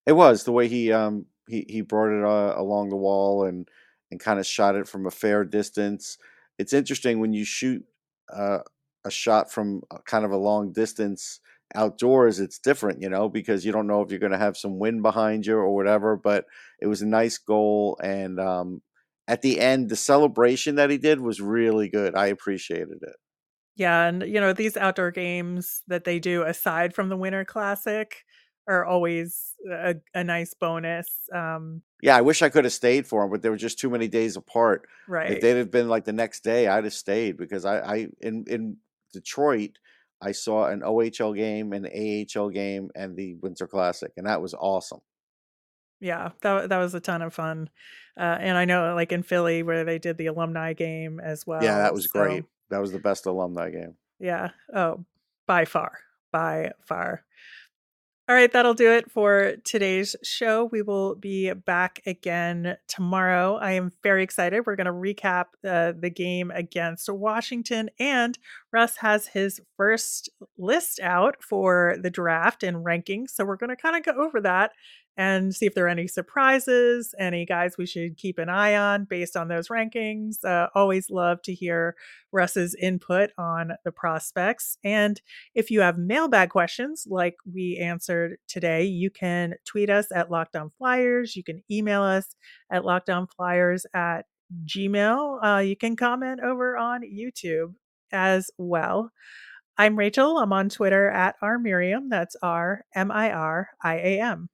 It 0.06 0.12
was 0.12 0.44
the 0.44 0.52
way 0.52 0.66
he 0.66 0.92
um 0.92 1.26
he 1.46 1.66
he 1.68 1.82
brought 1.82 2.10
it 2.10 2.24
uh, 2.24 2.58
along 2.58 2.88
the 2.88 2.96
wall 2.96 3.44
and 3.44 3.68
and 4.10 4.18
kind 4.18 4.40
of 4.40 4.46
shot 4.46 4.74
it 4.74 4.88
from 4.88 5.06
a 5.06 5.10
fair 5.10 5.44
distance. 5.44 6.18
It's 6.58 6.72
interesting 6.72 7.20
when 7.20 7.32
you 7.32 7.44
shoot 7.44 7.84
uh, 8.32 8.60
a 9.04 9.10
shot 9.10 9.52
from 9.52 9.82
kind 10.04 10.24
of 10.24 10.32
a 10.32 10.36
long 10.36 10.72
distance 10.72 11.40
outdoors. 11.74 12.40
It's 12.40 12.58
different, 12.58 13.02
you 13.02 13.08
know, 13.08 13.28
because 13.28 13.64
you 13.64 13.72
don't 13.72 13.86
know 13.86 14.02
if 14.02 14.10
you're 14.10 14.20
going 14.20 14.32
to 14.32 14.38
have 14.38 14.56
some 14.56 14.78
wind 14.78 15.02
behind 15.02 15.46
you 15.46 15.56
or 15.56 15.74
whatever. 15.74 16.16
But 16.16 16.46
it 16.80 16.86
was 16.86 17.02
a 17.02 17.06
nice 17.06 17.38
goal, 17.38 17.98
and 18.02 18.40
um, 18.40 18.82
at 19.28 19.42
the 19.42 19.60
end, 19.60 19.88
the 19.88 19.96
celebration 19.96 20.76
that 20.76 20.90
he 20.90 20.98
did 20.98 21.20
was 21.20 21.40
really 21.40 21.88
good. 21.88 22.14
I 22.14 22.26
appreciated 22.26 22.98
it. 23.02 23.16
Yeah, 23.76 24.06
and 24.06 24.22
you 24.22 24.40
know 24.40 24.52
these 24.52 24.76
outdoor 24.76 25.10
games 25.10 25.82
that 25.88 26.04
they 26.04 26.18
do 26.18 26.42
aside 26.42 26.94
from 26.94 27.08
the 27.08 27.16
Winter 27.16 27.44
Classic 27.44 28.24
are 28.68 28.84
always 28.84 29.54
a, 29.70 29.96
a 30.14 30.22
nice 30.22 30.54
bonus. 30.54 31.08
Um, 31.34 31.82
yeah, 32.02 32.16
I 32.16 32.20
wish 32.20 32.42
I 32.42 32.48
could 32.48 32.64
have 32.64 32.72
stayed 32.72 33.06
for 33.06 33.22
them, 33.22 33.30
but 33.30 33.42
there 33.42 33.50
were 33.50 33.56
just 33.56 33.78
too 33.78 33.90
many 33.90 34.08
days 34.08 34.36
apart. 34.36 34.86
Right. 35.08 35.32
If 35.32 35.40
they'd 35.40 35.56
have 35.56 35.70
been 35.70 35.88
like 35.88 36.04
the 36.04 36.12
next 36.12 36.44
day, 36.44 36.68
I'd 36.68 36.84
have 36.84 36.92
stayed 36.92 37.36
because 37.36 37.64
I, 37.64 37.78
I 37.78 38.08
in 38.20 38.44
in 38.48 38.76
Detroit, 39.12 39.78
I 40.22 40.32
saw 40.32 40.66
an 40.66 40.80
OHL 40.80 41.34
game, 41.34 41.72
an 41.72 41.86
AHL 41.86 42.50
game, 42.50 42.90
and 42.94 43.16
the 43.16 43.34
Winter 43.36 43.66
Classic, 43.66 44.12
and 44.16 44.26
that 44.26 44.42
was 44.42 44.54
awesome. 44.54 45.00
Yeah, 46.00 46.30
that 46.42 46.68
that 46.70 46.78
was 46.78 46.94
a 46.94 47.00
ton 47.00 47.22
of 47.22 47.34
fun, 47.34 47.68
uh, 48.18 48.38
and 48.40 48.56
I 48.56 48.64
know 48.64 48.94
like 48.94 49.12
in 49.12 49.22
Philly 49.22 49.62
where 49.62 49.84
they 49.84 49.98
did 49.98 50.16
the 50.16 50.26
alumni 50.26 50.72
game 50.72 51.20
as 51.20 51.46
well. 51.46 51.62
Yeah, 51.62 51.78
that 51.78 51.92
was 51.92 52.04
so, 52.04 52.20
great. 52.20 52.44
That 52.70 52.80
was 52.80 52.92
the 52.92 52.98
best 52.98 53.26
alumni 53.26 53.70
game. 53.70 53.96
Yeah. 54.18 54.50
Oh, 54.74 55.04
by 55.46 55.64
far, 55.64 55.98
by 56.32 56.72
far. 56.80 57.24
All 58.30 58.36
right, 58.36 58.52
that'll 58.52 58.74
do 58.74 58.92
it 58.92 59.10
for 59.10 59.54
today's 59.64 60.14
show. 60.22 60.66
We 60.66 60.82
will 60.82 61.16
be 61.16 61.52
back 61.52 62.00
again 62.06 62.76
tomorrow. 62.86 63.56
I 63.56 63.72
am 63.72 63.90
very 64.04 64.22
excited. 64.22 64.62
We're 64.64 64.76
going 64.76 64.86
to 64.86 64.92
recap 64.92 65.46
uh, 65.68 65.94
the 65.98 66.10
game 66.10 66.52
against 66.52 67.08
Washington, 67.08 67.90
and 67.98 68.38
Russ 68.72 68.98
has 68.98 69.26
his 69.26 69.60
first 69.76 70.30
list 70.56 71.00
out 71.02 71.42
for 71.42 71.96
the 72.00 72.08
draft 72.08 72.62
and 72.62 72.86
rankings. 72.86 73.30
So 73.30 73.44
we're 73.44 73.56
going 73.56 73.70
to 73.70 73.74
kind 73.74 73.96
of 73.96 74.04
go 74.04 74.22
over 74.22 74.40
that 74.42 74.70
and 75.20 75.54
see 75.54 75.66
if 75.66 75.74
there 75.74 75.84
are 75.84 75.88
any 75.88 76.06
surprises, 76.06 77.14
any 77.18 77.44
guys 77.44 77.76
we 77.76 77.84
should 77.84 78.16
keep 78.16 78.38
an 78.38 78.48
eye 78.48 78.74
on 78.74 79.04
based 79.04 79.36
on 79.36 79.48
those 79.48 79.68
rankings. 79.68 80.42
Uh, 80.42 80.68
always 80.74 81.10
love 81.10 81.42
to 81.42 81.52
hear 81.52 81.94
Russ's 82.32 82.74
input 82.80 83.28
on 83.36 83.72
the 83.84 83.92
prospects. 83.92 84.78
And 84.82 85.20
if 85.54 85.70
you 85.70 85.82
have 85.82 85.98
mailbag 85.98 86.48
questions 86.48 87.04
like 87.06 87.34
we 87.44 87.76
answered 87.76 88.38
today, 88.48 88.84
you 88.84 89.10
can 89.10 89.56
tweet 89.66 89.90
us 89.90 90.06
at 90.10 90.30
Locked 90.30 90.56
On 90.56 90.70
Flyers. 90.70 91.36
You 91.36 91.44
can 91.44 91.62
email 91.70 92.02
us 92.02 92.34
at 92.72 92.84
lockedonflyers 92.84 93.82
at 93.92 94.24
Gmail. 94.64 95.44
Uh, 95.44 95.58
you 95.58 95.76
can 95.76 95.96
comment 95.96 96.40
over 96.42 96.78
on 96.78 97.02
YouTube 97.02 97.74
as 98.10 98.50
well. 98.56 99.12
I'm 99.76 99.98
Rachel. 99.98 100.38
I'm 100.38 100.54
on 100.54 100.70
Twitter 100.70 101.10
at 101.10 101.36
R 101.42 101.58
Miriam. 101.58 102.08
That's 102.08 102.36
R 102.42 102.86
M 102.94 103.10
I 103.10 103.30
R 103.32 103.68
I 103.84 103.96
A 103.96 104.20
M. 104.22 104.48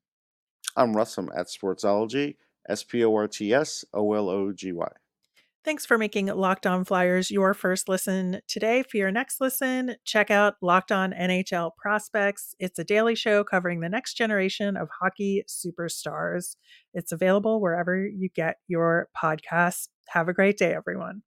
I'm 0.77 0.95
Russ. 0.95 1.17
I'm 1.19 1.31
at 1.37 1.47
Sportsology, 1.47 2.37
S 2.69 2.85
P 2.85 3.05
O 3.05 3.15
R 3.15 3.27
T 3.27 3.53
S 3.53 3.85
O 3.95 4.13
L 4.13 4.29
O 4.29 4.53
G 4.53 4.73
Y. 4.73 4.89
Thanks 5.65 5.85
for 5.85 5.99
making 5.99 6.27
Locked 6.27 6.65
On 6.65 6.85
Flyers 6.85 7.29
your 7.29 7.53
first 7.53 7.89
listen 7.89 8.41
today. 8.47 8.85
For 8.85 8.99
your 8.99 9.11
next 9.11 9.41
listen, 9.41 9.97
check 10.05 10.31
out 10.31 10.55
Locked 10.63 10.93
On 10.93 11.13
NHL 11.13 11.73
Prospects. 11.77 12.55
It's 12.61 12.79
a 12.79 12.85
daily 12.85 13.17
show 13.17 13.43
covering 13.43 13.81
the 13.81 13.89
next 13.89 14.15
generation 14.15 14.77
of 14.77 14.89
hockey 15.01 15.43
superstars. 15.49 16.55
It's 16.95 17.11
available 17.11 17.61
wherever 17.61 18.07
you 18.07 18.29
get 18.29 18.59
your 18.69 19.09
podcasts. 19.21 19.89
Have 20.11 20.29
a 20.29 20.33
great 20.33 20.57
day, 20.57 20.73
everyone. 20.73 21.23